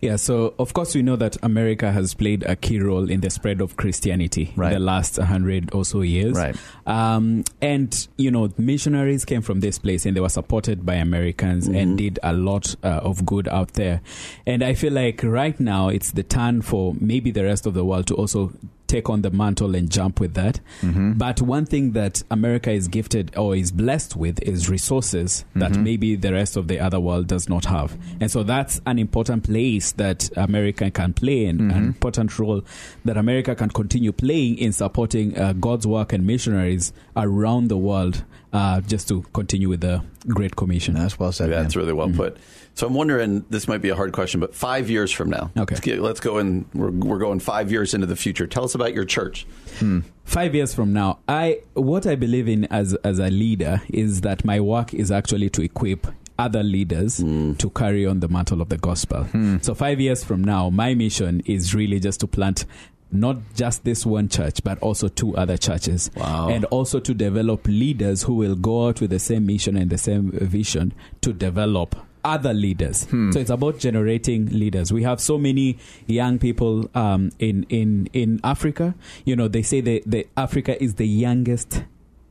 [0.00, 3.28] Yeah, so of course we know that America has played a key role in the
[3.28, 4.68] spread of Christianity Right.
[4.72, 6.36] in the last hundred or so years.
[6.36, 6.56] Right.
[6.86, 11.66] Um, and you know, missionaries came from this place and they were supported by Americans
[11.68, 14.00] and did a lot uh, of good out there.
[14.46, 17.84] And I feel like right now it's the turn for maybe the rest of the
[17.84, 18.52] world to also
[18.90, 20.60] take on the mantle and jump with that.
[20.82, 26.16] But one thing that America is gifted or is blessed with is resources that maybe
[26.16, 27.96] the rest of the other world does not have.
[28.20, 32.62] And so that's an important place that America can play and an important role
[33.04, 38.24] that America can continue playing in supporting uh, God's work and missionaries around the world
[38.52, 40.94] uh, just to continue with the Great Commission.
[40.94, 41.50] That's well said.
[41.50, 42.36] Yeah, that's really well put.
[42.74, 45.74] So I'm wondering, this might be a hard question, but five years from now, Okay.
[45.74, 48.46] let's, get, let's go and We're, we're going five years into the future.
[48.46, 49.46] Tell us about your church.
[49.78, 50.00] Hmm.
[50.24, 54.44] five years from now i what i believe in as as a leader is that
[54.44, 56.06] my work is actually to equip
[56.38, 57.54] other leaders hmm.
[57.54, 59.56] to carry on the mantle of the gospel hmm.
[59.62, 62.66] so five years from now my mission is really just to plant
[63.12, 66.10] not just this one church, but also two other churches.
[66.14, 66.48] Wow.
[66.48, 69.98] And also to develop leaders who will go out with the same mission and the
[69.98, 70.92] same vision
[71.22, 73.06] to develop other leaders.
[73.10, 74.92] So it's about generating leaders.
[74.92, 78.94] We have so many young people um, in in in Africa.
[79.24, 81.82] You know, they say that the Africa is the youngest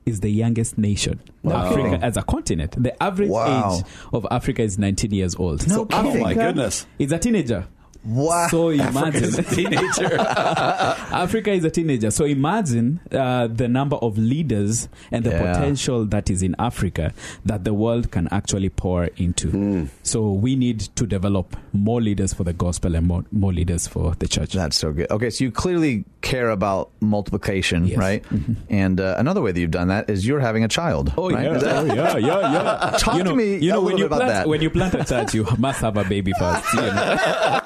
[0.05, 1.19] is the youngest nation.
[1.43, 1.67] Wow.
[1.67, 2.81] Africa as a continent.
[2.81, 3.75] The average Wow.
[3.77, 3.83] age
[4.13, 5.67] of Africa is 19 years old.
[5.67, 6.05] No so kidding.
[6.07, 6.87] Africa Oh, my goodness.
[6.97, 7.67] is a teenager.
[8.05, 8.47] Wow.
[8.49, 10.17] So imagine Africa's a teenager.
[10.19, 12.11] Africa is a teenager.
[12.11, 15.53] So imagine uh, the number of leaders and the Yeah.
[15.53, 17.13] potential that is in Africa
[17.45, 19.49] that the world can actually pour into.
[19.49, 19.85] Hmm.
[20.03, 24.15] So we need to develop more leaders for the gospel and more, more leaders for
[24.15, 24.53] the church.
[24.53, 25.11] That's so good.
[25.11, 27.97] Okay, so you clearly care about multiplication, Yes.
[27.97, 28.25] right?
[28.69, 31.13] And uh, another way that you've done that is you're having a child.
[31.17, 31.43] Oh right?
[31.43, 32.53] yeah, Is that- oh, yeah, yeah,
[32.91, 32.97] yeah.
[32.97, 34.47] Talk you know, to me You know when you plant that.
[34.47, 36.73] when you plant a church, you must have a baby first.
[36.73, 37.17] You know?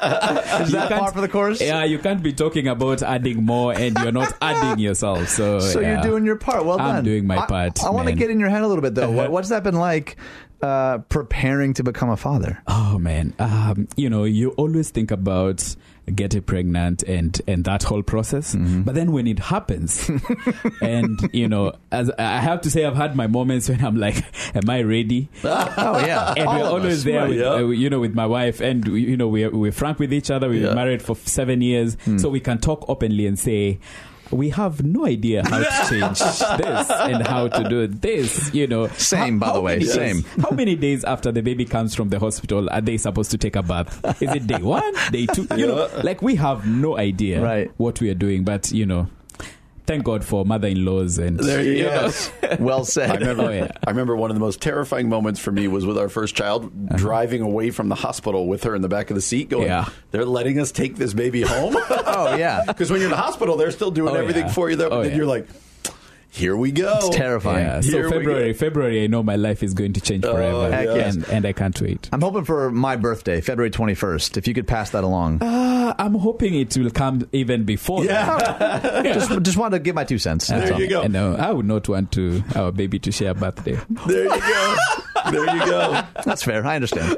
[0.61, 1.61] Is that can't- par for the course?
[1.61, 5.27] Yeah, you can't be talking about adding more and you're not adding yourself.
[5.29, 5.93] So, So yeah.
[5.93, 6.65] you're doing your part.
[6.65, 6.87] Well done.
[6.87, 7.05] I'm done.
[7.05, 9.03] doing my I- part, I, want to get in your head a little bit though.
[9.09, 9.13] Uh-huh.
[9.13, 10.17] What, what's that been like
[10.61, 12.61] uh, preparing to become a father?
[12.67, 15.75] Oh man, um, you know, you always think about
[16.13, 18.81] getting pregnant and and that whole process, Mm-hmm.
[18.81, 20.09] but then when it happens,
[20.81, 24.15] and you know, as I have to say, I've had my moments when I'm like,
[24.55, 27.03] "Am I ready?" Oh yeah, and All we're always us.
[27.03, 27.53] there, with, yeah.
[27.53, 30.49] uh, you know, with my wife, and you know, we're we're frank with each other.
[30.49, 30.67] We've Yeah.
[30.69, 32.17] been married for seven years, Hmm.
[32.17, 33.79] so we can talk openly and say.
[34.33, 38.53] We have no idea how to change this and how to do this.
[38.53, 40.21] You know, Same, by the way, many same.
[40.21, 43.37] days- how many days after the baby comes from the hospital are they supposed to
[43.37, 44.03] take a bath?
[44.21, 45.47] Is it day one, day two?
[45.55, 47.71] You know, like we have no idea Right.
[47.77, 49.07] what we are doing, but you know,
[49.85, 51.89] thank God for mother-in-laws and There you go.
[51.89, 52.31] Yes.
[52.59, 53.09] well said.
[53.09, 53.71] I remember, Oh, yeah.
[53.85, 56.65] I remember one of the most terrifying moments for me was with our first child,
[56.65, 56.97] uh-huh.
[56.97, 59.89] driving away from the hospital with her in the back of the seat, going, Yeah.
[60.11, 61.75] "They're letting us take this baby home."
[62.15, 64.51] Oh yeah, Because when you're in the hospital, they're still doing Oh, everything yeah.
[64.51, 64.75] for you.
[64.75, 65.17] There, Oh, but then yeah.
[65.17, 65.47] you're like,
[66.33, 67.65] "Here we go." it's terrifying.
[67.65, 68.53] Yeah, so February.
[68.53, 71.15] February, I know my life is going to change forever, Heck yes.
[71.15, 72.09] and, and I can't wait.
[72.11, 74.37] I'm hoping for my birthday, February 21st.
[74.37, 78.03] If you could pass that along, Uh, I'm hoping it will come even before.
[78.05, 79.03] that.
[79.13, 80.47] just just wanted to give my two cents.
[80.47, 80.81] That's There all.
[80.81, 81.01] you go.
[81.03, 81.35] I know.
[81.35, 83.77] I would not want to our baby to share a birthday.
[84.07, 84.75] There you go.
[85.31, 86.03] there you go.
[86.25, 86.65] That's fair.
[86.65, 87.17] I understand.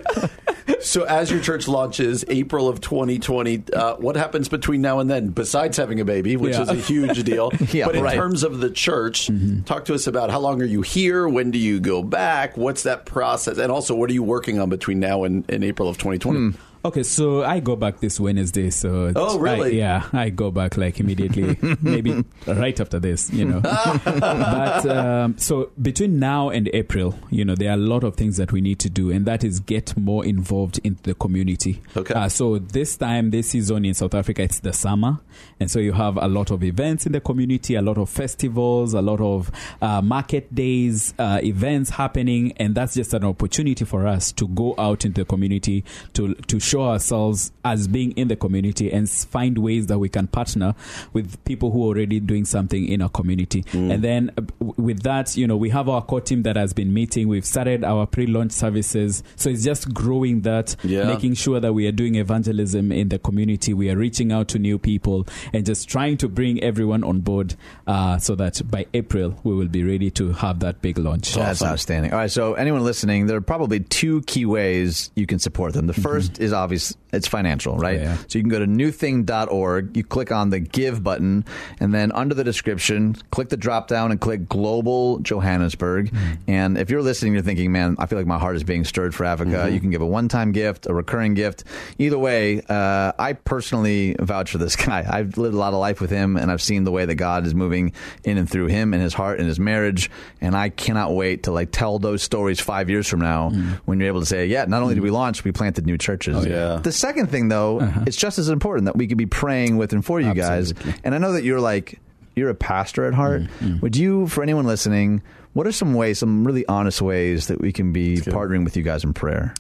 [0.81, 5.29] So, as your church launches April of 2020, uh, what happens between now and then
[5.29, 6.61] besides having a baby, which Yeah.
[6.63, 7.51] is a huge deal?
[7.71, 8.15] Yeah, but in right.
[8.15, 9.29] terms of the church,
[9.65, 11.27] talk to us about how long are you here?
[11.27, 12.55] When do you go back?
[12.57, 13.57] What's that process?
[13.57, 16.57] And also, what are you working on between now and, and April of 2020?
[16.85, 18.69] Okay, so I go back this Wednesday.
[18.69, 19.81] So Oh, really?
[19.81, 23.59] I- yeah, I go back like immediately, maybe right after this, you know.
[23.59, 28.37] but um, so between now and April, you know, there are a lot of things
[28.37, 31.81] that we need to do, and that is get more involved in the community.
[31.97, 32.13] Okay.
[32.13, 35.17] Uh, so this time, this season in South Africa, it's the summer,
[35.59, 38.93] and so you have a lot of events in the community, a lot of festivals,
[38.93, 39.49] a lot of
[39.81, 44.75] uh, market days, uh, events happening, and that's just an opportunity for us to go
[44.77, 45.83] out into the community
[46.13, 50.27] to to show ourselves as being in the community and find ways that we can
[50.27, 50.75] partner
[51.13, 53.63] with people who are already doing something in our community.
[53.73, 54.41] And then uh,
[54.77, 57.27] with that, you know, we have our core team that has been meeting.
[57.27, 61.05] We've started our pre-launch services, so it's just growing that, Yeah.
[61.05, 63.73] making sure that we are doing evangelism in the community.
[63.73, 67.55] We are reaching out to new people and just trying to bring everyone on board
[67.87, 71.33] uh, so that by April we will be ready to have that big launch.
[71.33, 72.11] That's outstanding.
[72.11, 75.87] All right, so anyone listening, there are probably two key ways you can support them.
[75.87, 77.99] The 1st is obvious, it's financial, right?
[77.99, 78.17] Yeah.
[78.27, 81.45] So you can go to newthing.org, you click on the give button,
[81.79, 86.09] and then under the description, click the drop down and click Global Johannesburg.
[86.09, 86.31] Hmm.
[86.47, 89.13] And if you're listening, you're thinking, man, I feel like my heart is being stirred
[89.13, 89.51] for Africa.
[89.51, 89.73] Mm-hmm.
[89.75, 91.63] You can give a one time gift, a recurring gift.
[91.99, 95.05] Either way, uh, I personally vouch for this guy.
[95.07, 97.45] I've lived a lot of life with him, and I've seen the way that God
[97.45, 97.93] is moving
[98.23, 100.09] in and through him and his heart and his marriage.
[100.41, 103.73] And I cannot wait to like tell those stories five years from now hmm.
[103.85, 106.44] when you're able to say, yeah, not only did we launch, we planted new churches.
[106.45, 106.77] Yeah.
[106.83, 110.03] The second thing, though, it's just as important that we could be praying with and
[110.05, 110.73] for you guys.
[111.03, 111.99] And I know that you're like,
[112.35, 113.43] you're a pastor at heart.
[113.81, 115.21] Would you, for anyone listening,
[115.53, 118.83] what are some ways, some really honest ways that we can be partnering with you
[118.83, 119.53] guys in prayer?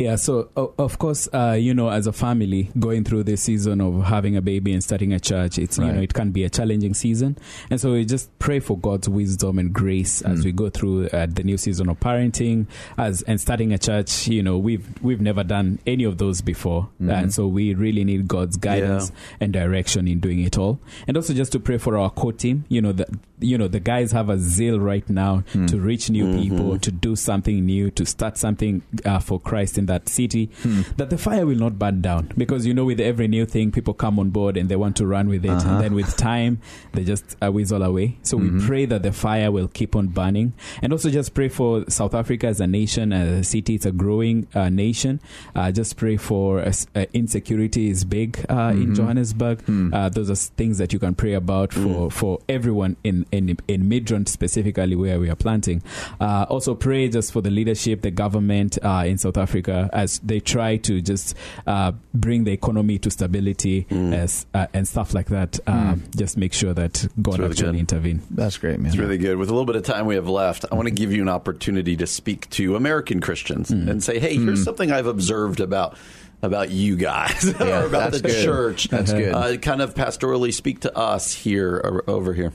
[0.00, 4.02] Yeah, so of course, uh, you know, as a family going through this season of
[4.04, 6.94] having a baby and starting a church, it's you know it can be a challenging
[6.94, 7.36] season,
[7.68, 11.26] and so we just pray for God's wisdom and grace as we go through uh,
[11.26, 14.26] the new season of parenting, as and starting a church.
[14.26, 18.26] You know, we've we've never done any of those before, and so we really need
[18.26, 22.08] God's guidance and direction in doing it all, and also just to pray for our
[22.08, 22.64] core team.
[22.70, 26.32] You know that you know the guys have a zeal right now to reach new
[26.40, 30.50] people, to do something new, to start something uh, for Christ in that city.
[30.96, 33.94] That the fire will not burn down because you know with every new thing, people
[33.94, 36.60] come on board and they want to run with it, and then with time
[36.92, 38.18] they just uh, whizzle away.
[38.22, 41.84] So we pray that the fire will keep on burning, and also just pray for
[41.88, 43.74] South Africa as a nation, as a city.
[43.74, 45.20] It's a growing uh, nation.
[45.54, 49.62] Uh, just pray for uh, uh, insecurity is big uh, in Johannesburg.
[49.94, 53.88] Uh, those are things that you can pray about for for everyone in in in
[53.88, 55.80] Midrand specifically where we we are planting.
[56.20, 60.40] Uh, also, pray just for the leadership, the government uh, in South Africa as they
[60.40, 61.34] try to just
[61.66, 64.14] uh, bring the economy to stability Mm.
[64.14, 65.58] as, uh, and stuff like that.
[65.66, 67.78] Uh, Just make sure that God really actually good.
[67.80, 68.22] intervene.
[68.30, 68.88] That's great, man.
[68.90, 69.36] It's really good.
[69.38, 71.28] With a little bit of time we have left, I want to give you an
[71.28, 75.96] opportunity to speak to American Christians and say, "Hey, here's something I've observed about."
[76.42, 78.42] About you guys, Yeah, or about the good.
[78.44, 78.88] church.
[78.88, 79.34] That's good.
[79.34, 82.54] Uh, kind of pastorally speak to us here or over here.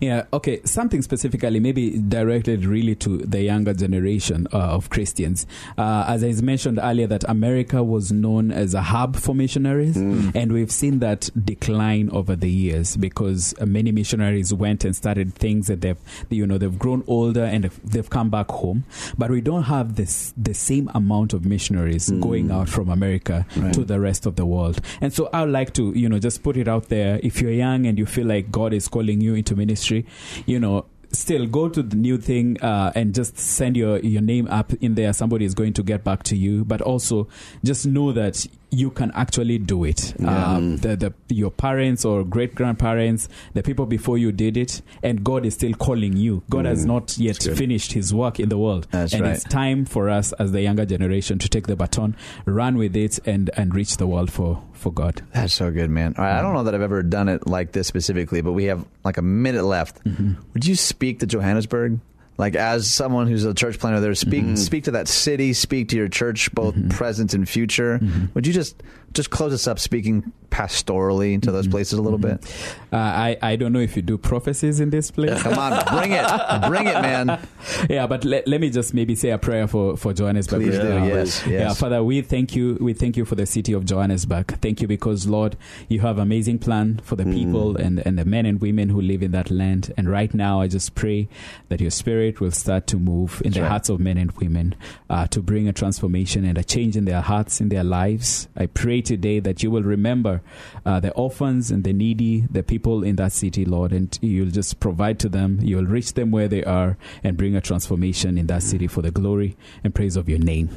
[0.00, 0.60] Yeah, okay.
[0.64, 5.46] Something specifically, maybe directed really to the younger generation uh, of Christians.
[5.78, 10.52] Uh, as I mentioned earlier, that America was known as a hub for missionaries, and
[10.52, 15.66] we've seen that decline over the years because uh, many missionaries went and started things
[15.68, 15.98] that they've,
[16.30, 18.84] you know, they've grown older and they've- come back home.
[19.16, 23.84] But we don't have this the same amount of missionaries going out from America to
[23.84, 24.80] the rest of the world.
[25.00, 27.20] And so I would like to, you know, just put it out there.
[27.22, 30.04] If you're young and you feel like God is calling you into ministry,
[30.46, 34.46] you know, still go to the new thing uh, and just send your your name
[34.48, 35.12] up in there.
[35.12, 37.28] Somebody is going to get back to you, but also
[37.62, 40.14] just know that you can actually do it.
[40.20, 40.80] Um, mm.
[40.80, 45.44] the, the your parents or great grandparents, the people before you did it, and God
[45.44, 46.42] is still calling you.
[46.48, 46.88] God has mm.
[46.88, 49.34] not yet finished His work in the world, That's and right.
[49.34, 52.16] it's time for us as the younger generation to take the baton,
[52.46, 55.22] run with it, and and reach the world for for God.
[55.32, 56.14] That's so good, man.
[56.16, 56.54] I don't mm.
[56.54, 59.64] know that I've ever done it like this specifically, but we have like a minute
[59.64, 60.02] left.
[60.04, 60.34] Mm-hmm.
[60.54, 62.00] Would you speak to Johannesburg?
[62.38, 64.54] Like as someone who's a church planter there, speak mm-hmm.
[64.56, 66.88] speak to that city, speak to your church, both mm-hmm.
[66.88, 67.98] present and future.
[67.98, 68.26] Mm-hmm.
[68.34, 68.82] Would you just
[69.12, 72.44] just close us up speaking pastorally to those places a little bit?
[72.92, 75.42] Uh, I I don't know if you do prophecies in this place.
[75.42, 77.40] Come on, bring it, bring it, man.
[77.90, 80.62] yeah, but let, let me just maybe say a prayer for for Johannesburg.
[80.62, 81.04] Please do, now.
[81.06, 81.72] yes, Yeah.
[81.74, 82.76] Father, we thank you.
[82.80, 84.58] We thank you for the city of Johannesburg.
[84.60, 85.56] Thank you because Lord,
[85.88, 89.22] you have amazing plan for the people and and the men and women who live
[89.22, 89.92] in that land.
[89.96, 91.28] And right now, I just pray
[91.68, 93.68] that your Spirit will start to move in the right.
[93.68, 94.74] hearts of men and women
[95.10, 98.48] uh, to bring a transformation and a change in their hearts, in their lives.
[98.56, 100.40] I pray today that you will remember
[100.86, 104.80] uh, the orphans and the needy, the people in that city, Lord, and you'll just
[104.80, 105.58] provide to them.
[105.62, 109.10] You'll reach them where they are and bring a transformation in that city for the
[109.10, 110.70] glory and praise of your name.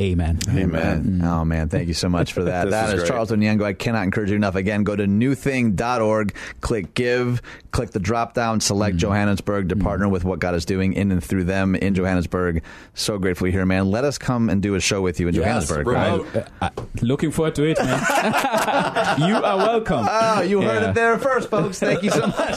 [0.00, 0.38] Amen.
[0.48, 1.20] Amen.
[1.22, 2.70] Oh man, thank you so much for that.
[2.70, 3.08] That is is great.
[3.08, 3.64] Charles Onyango.
[3.64, 4.54] I cannot encourage you enough.
[4.54, 10.24] Again, go to newthing.org, click give, click the drop down, select Johannesburg to partner with
[10.24, 12.62] what God is doing in and through them in Johannesburg.
[12.94, 13.90] So grateful you're here, man.
[13.90, 15.86] Let us come and do a show with you in Yes, Johannesburg.
[15.86, 16.34] remote.
[16.34, 16.46] right?
[16.62, 16.70] Uh,
[17.02, 18.00] looking forward to it, man.
[19.28, 20.06] you are welcome.
[20.08, 20.90] Oh, you heard Yeah.
[20.90, 21.78] it there first, folks.
[21.78, 22.56] Thank you so much.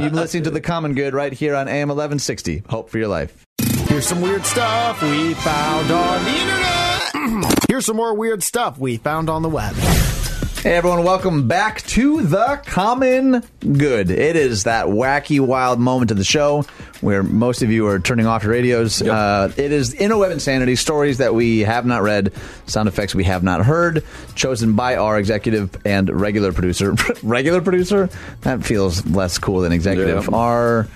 [0.00, 2.62] You've been listening to The Common Good right here on AM 1160.
[2.68, 3.44] Hope for your life.
[3.92, 7.64] Here's some weird stuff we found on the internet.
[7.68, 9.74] Here's some more weird stuff we found on the web.
[9.74, 14.10] Hey everyone, welcome back to the Common Good.
[14.10, 16.64] It is that wacky, wild moment of the show
[17.02, 19.02] where most of you are turning off your radios.
[19.02, 22.32] Uh, it is interweb insanity, stories that we have not read,
[22.64, 26.94] sound effects we have not heard, chosen by our executive and regular producer.
[27.22, 28.08] regular producer?
[28.40, 30.32] That feels less cool than executive.
[30.32, 30.88] Our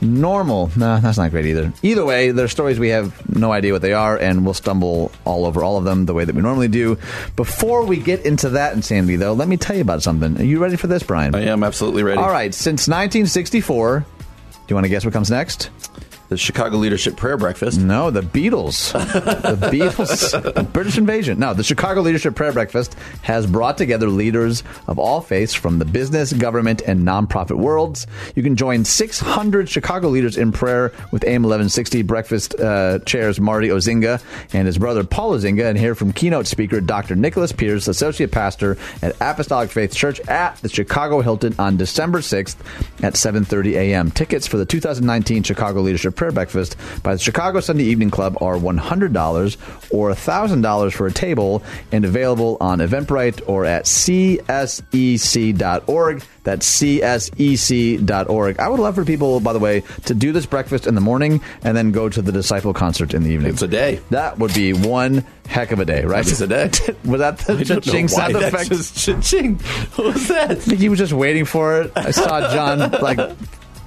[0.00, 0.70] normal.
[0.76, 1.72] No, that's not great either.
[1.82, 5.46] Either way, they're stories we have no idea what they are, and we'll stumble all
[5.46, 6.98] over all of them the way that we normally do.
[7.36, 10.38] Before we get into that insanity, though, let me tell you about something.
[10.38, 11.34] Are you ready for this, Brian?
[11.34, 12.20] I am absolutely ready.
[12.20, 12.54] All right.
[12.54, 14.06] Since 1964, do
[14.68, 15.70] you want to guess what comes next?
[16.28, 17.78] The Chicago Leadership Prayer Breakfast.
[17.78, 18.92] No, the Beatles.
[19.42, 20.72] the Beatles.
[20.72, 21.38] British invasion.
[21.38, 25.84] No, the Chicago Leadership Prayer Breakfast has brought together leaders of all faiths from the
[25.84, 28.08] business, government, and nonprofit worlds.
[28.34, 33.68] You can join 600 Chicago leaders in prayer with AM 1160 Breakfast uh, chairs Marty
[33.68, 34.20] Ozinga
[34.52, 37.14] and his brother Paul Ozinga, and hear from keynote speaker Dr.
[37.14, 42.56] Nicholas Pearce, associate pastor at Apostolic Faith Church at the Chicago Hilton on December 6th
[43.04, 44.10] at 7:30 a.m.
[44.10, 48.56] Tickets for the 2019 Chicago Leadership Prayer Breakfast by the Chicago Sunday Evening Club are
[48.56, 49.56] $100
[49.90, 51.62] or $1,000 for a table
[51.92, 53.84] and available on Eventbrite or at
[54.92, 56.22] csec.org.
[56.42, 58.58] That's csec.org.
[58.60, 61.40] I would love for people, by the way, to do this breakfast in the morning
[61.62, 63.52] and then go to the Disciple concert in the evening.
[63.52, 64.00] It's a day.
[64.10, 66.26] That would be one heck of a day, right?
[66.26, 66.70] It's a day.
[67.04, 68.68] was that the I don't know cha-ching why sound that effect?
[68.70, 69.56] just cha-ching.
[69.96, 70.50] What was that?
[70.52, 71.92] I think he was just waiting for it.
[71.96, 73.18] I saw John like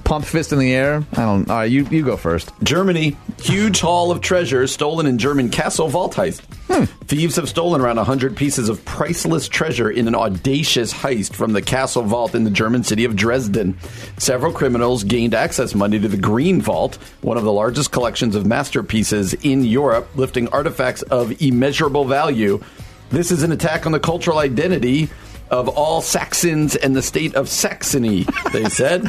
[0.10, 1.04] pump fist in the air.
[1.14, 1.48] I don't.
[1.48, 2.52] All right, you you go first.
[2.64, 6.42] Germany, huge haul of treasures stolen in German castle vault heist.
[6.66, 6.86] Hmm.
[7.06, 11.62] Thieves have stolen around 100 pieces of priceless treasure in an audacious heist from the
[11.62, 13.78] castle vault in the German city of Dresden.
[14.18, 18.48] Several criminals gained access Monday to the Green Vault, one of the largest collections of
[18.48, 22.60] masterpieces in Europe, lifting artifacts of immeasurable value.
[23.12, 25.10] This is an attack on the cultural identity
[25.50, 29.04] of all Saxons and the state of Saxony, they said.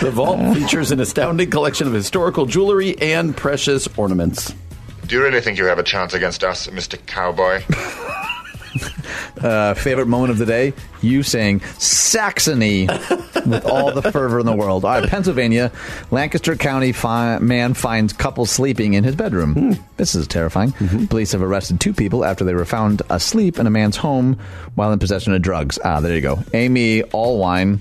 [0.00, 0.54] the vault uh.
[0.54, 4.54] features an astounding collection of historical jewelry and precious ornaments.
[5.06, 6.98] Do you really think you have a chance against us, Mr.
[7.06, 7.62] Cowboy?
[9.40, 10.72] Uh, favorite moment of the day?
[11.00, 14.84] You saying Saxony with all the fervor in the world.
[14.84, 15.72] All right, Pennsylvania,
[16.10, 19.78] Lancaster County fi- man finds couple sleeping in his bedroom.
[19.96, 20.72] This is terrifying.
[21.08, 24.38] Police have arrested two people after they were found asleep in a man's home
[24.74, 25.78] while in possession of drugs.
[25.84, 26.38] Ah, there you go.
[26.54, 27.80] Amy Allwine.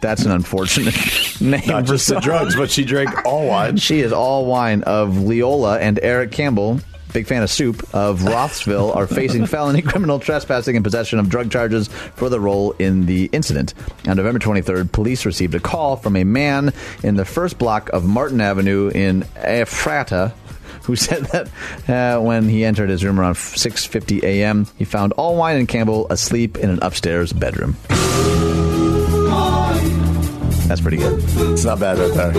[0.00, 0.94] That's an unfortunate
[1.40, 1.62] name.
[1.66, 3.76] Not for just the drugs, but she drank all wine.
[3.78, 6.78] She is all wine of Leola and Eric Campbell.
[7.12, 11.50] Big fan of soup of Rothsville are facing felony criminal trespassing and possession of drug
[11.50, 13.74] charges for the role in the incident.
[14.06, 16.72] On November 23rd, police received a call from a man
[17.02, 20.32] in the first block of Martin Avenue in Ephrata
[20.88, 21.48] who said that
[21.88, 26.56] uh, when he entered his room around 6:50 a.m., he found Allwine and Campbell asleep
[26.56, 27.76] in an upstairs bedroom.
[30.66, 31.22] That's pretty good.
[31.52, 32.32] It's not bad right there.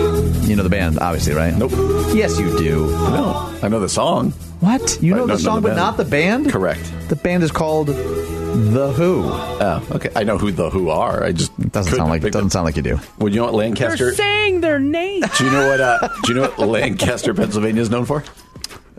[0.48, 1.52] You know the band, obviously, right?
[1.52, 1.72] Nope.
[2.14, 2.86] Yes, you do.
[2.86, 4.32] No, I know the song.
[4.60, 5.02] What?
[5.02, 5.76] You know Right, the no, no, song, the but band.
[5.78, 6.50] not the band?
[6.50, 6.92] Correct.
[7.08, 9.22] The band is called The Who.
[9.24, 10.10] Oh, okay.
[10.14, 11.24] I know who the Who are.
[11.24, 12.50] I just Doesn't couldn't sound like pick doesn't them.
[12.50, 13.00] sound like you do.
[13.18, 14.06] Well, you know what Lancaster?
[14.06, 15.22] They're saying their name.
[15.38, 15.80] Do you know what?
[15.80, 18.22] Uh, do you know what Lancaster, Pennsylvania is known for?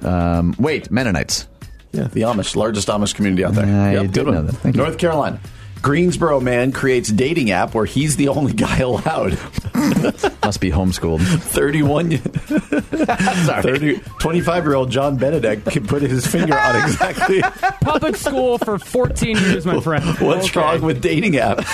[0.02, 1.48] Um, wait, Mennonites.
[1.92, 3.66] Yeah, the Amish, largest Amish community out there.
[3.66, 4.46] I Yep, did good know one.
[4.48, 4.54] that.
[4.54, 4.82] Thank you.
[4.82, 5.40] North Carolina.
[5.82, 9.32] Greensboro man creates dating app where he's the only guy allowed.
[10.44, 11.22] Must be homeschooled.
[11.22, 17.42] 31 30 25 year old John Benedict can put his finger on exactly
[17.82, 20.04] Public school for 14 years, my friend.
[20.20, 20.60] what's Okay.
[20.60, 21.66] wrong with dating apps.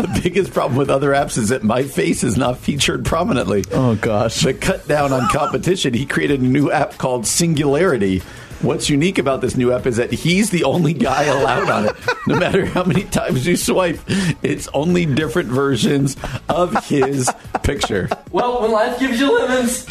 [0.00, 3.64] The biggest problem with other apps is that my face is not featured prominently.
[3.72, 4.42] Oh, gosh.
[4.42, 8.22] To cut down on competition, he created a new app called Singularity.
[8.62, 11.96] What's unique about this new app is that he's the only guy allowed on it.
[12.26, 14.00] No matter how many times you swipe,
[14.42, 16.16] it's only different versions
[16.48, 17.30] of his
[17.62, 18.08] picture.
[18.32, 19.86] Well, when life gives you lemons.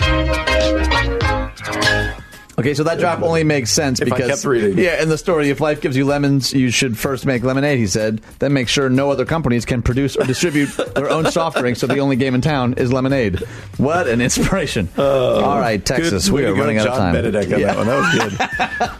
[2.57, 4.77] Okay, so that drop only makes sense If I because kept reading.
[4.77, 7.79] yeah, in the story, if life gives you lemons, you should first make lemonade.
[7.79, 11.57] He said, then make sure no other companies can produce or distribute their own soft
[11.57, 11.75] drink.
[11.75, 13.39] So the only game in town is lemonade.
[13.77, 14.87] What an inspiration!
[14.97, 17.13] Oh, All right, Texas, we are running out of time.
[17.13, 17.73] Benedict on Yeah.
[17.73, 17.87] that one.
[17.87, 18.91] That was good.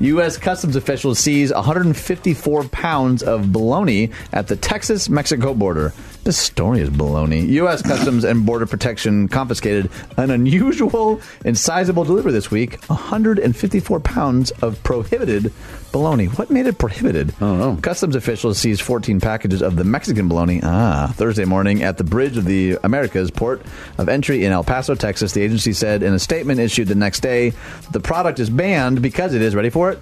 [0.06, 0.38] U.S.
[0.38, 5.92] Customs officials seize 154 pounds of bologna at the Texas Mexico border.
[6.24, 7.48] This story is baloney.
[7.48, 7.82] U.S.
[7.82, 14.80] Customs and Border Protection confiscated an unusual and sizable delivery this week 154 pounds of
[14.84, 15.52] prohibited
[15.90, 16.26] bologna.
[16.26, 17.30] What made it prohibited?
[17.30, 17.78] I don't know.
[17.82, 22.36] Customs officials seized 14 packages of the Mexican bologna ah, Thursday morning at the bridge
[22.36, 23.60] of the Americas port
[23.98, 25.32] of entry in El Paso, Texas.
[25.32, 27.52] The agency said in a statement issued the next day
[27.90, 29.98] the product is banned because it is, ready for it?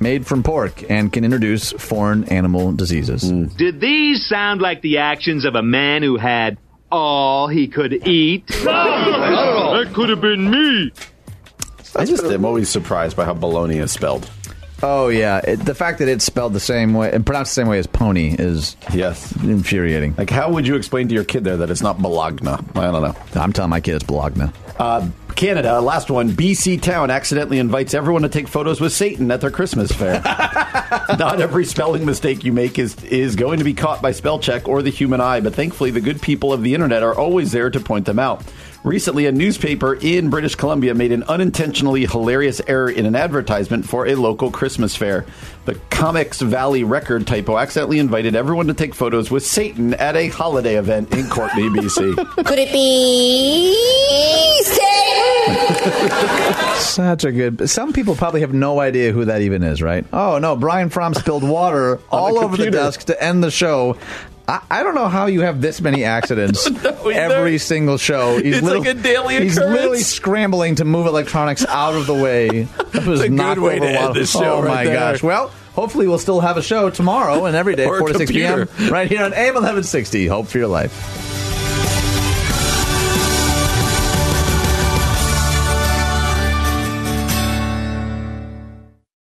[0.00, 3.30] Made from pork and can introduce foreign animal diseases.
[3.56, 6.58] Did these sound like the actions of a man who had
[6.92, 8.46] all he could eat?
[8.48, 10.92] that could have been me.
[11.94, 14.30] I just am always surprised by how bologna is spelled.
[14.82, 17.68] Oh yeah, it, the fact that it's spelled the same way and pronounced the same
[17.68, 19.32] way as pony is Yes.
[19.42, 20.14] infuriating.
[20.18, 22.48] Like, how would you explain to your kid there that it's not Bologna?
[22.50, 22.62] I
[22.92, 23.14] don't know.
[23.34, 24.50] I'm telling my kid it's Bologna.
[24.78, 26.30] Uh, Canada, last one.
[26.30, 30.22] BC Town accidentally invites everyone to take photos with Satan at their Christmas fair.
[31.18, 34.66] Not every spelling mistake you make is is going to be caught by spell check
[34.66, 37.68] or the human eye, but thankfully the good people of the internet are always there
[37.68, 38.42] to point them out.
[38.86, 44.06] Recently, a newspaper in British Columbia made an unintentionally hilarious error in an advertisement for
[44.06, 45.26] a local Christmas fair.
[45.64, 50.28] The Comox Valley Record typo accidentally invited everyone to take photos with Satan at a
[50.28, 52.14] holiday event in Courtenay, BC.
[52.46, 53.74] Could it be
[54.62, 54.86] Satan?
[56.76, 57.68] Such a good.
[57.68, 60.06] Some people probably have no idea who that even is, right?
[60.12, 63.98] Oh no, Brian Fromm spilled water all over the desk to end the show.
[64.48, 68.38] I, I don't know how you have this many accidents every single show.
[68.38, 69.74] He's It's like a daily He's occurrence.
[69.74, 72.68] literally scrambling to move electronics out of the way.
[72.96, 74.94] That was a good way to end this show Oh right my there.
[74.94, 75.22] gosh!
[75.22, 78.68] Well, hopefully we'll still have a show tomorrow and every day, four to six p.m.
[78.90, 80.26] right here on AM eleven sixty.
[80.26, 81.25] Hope for your life.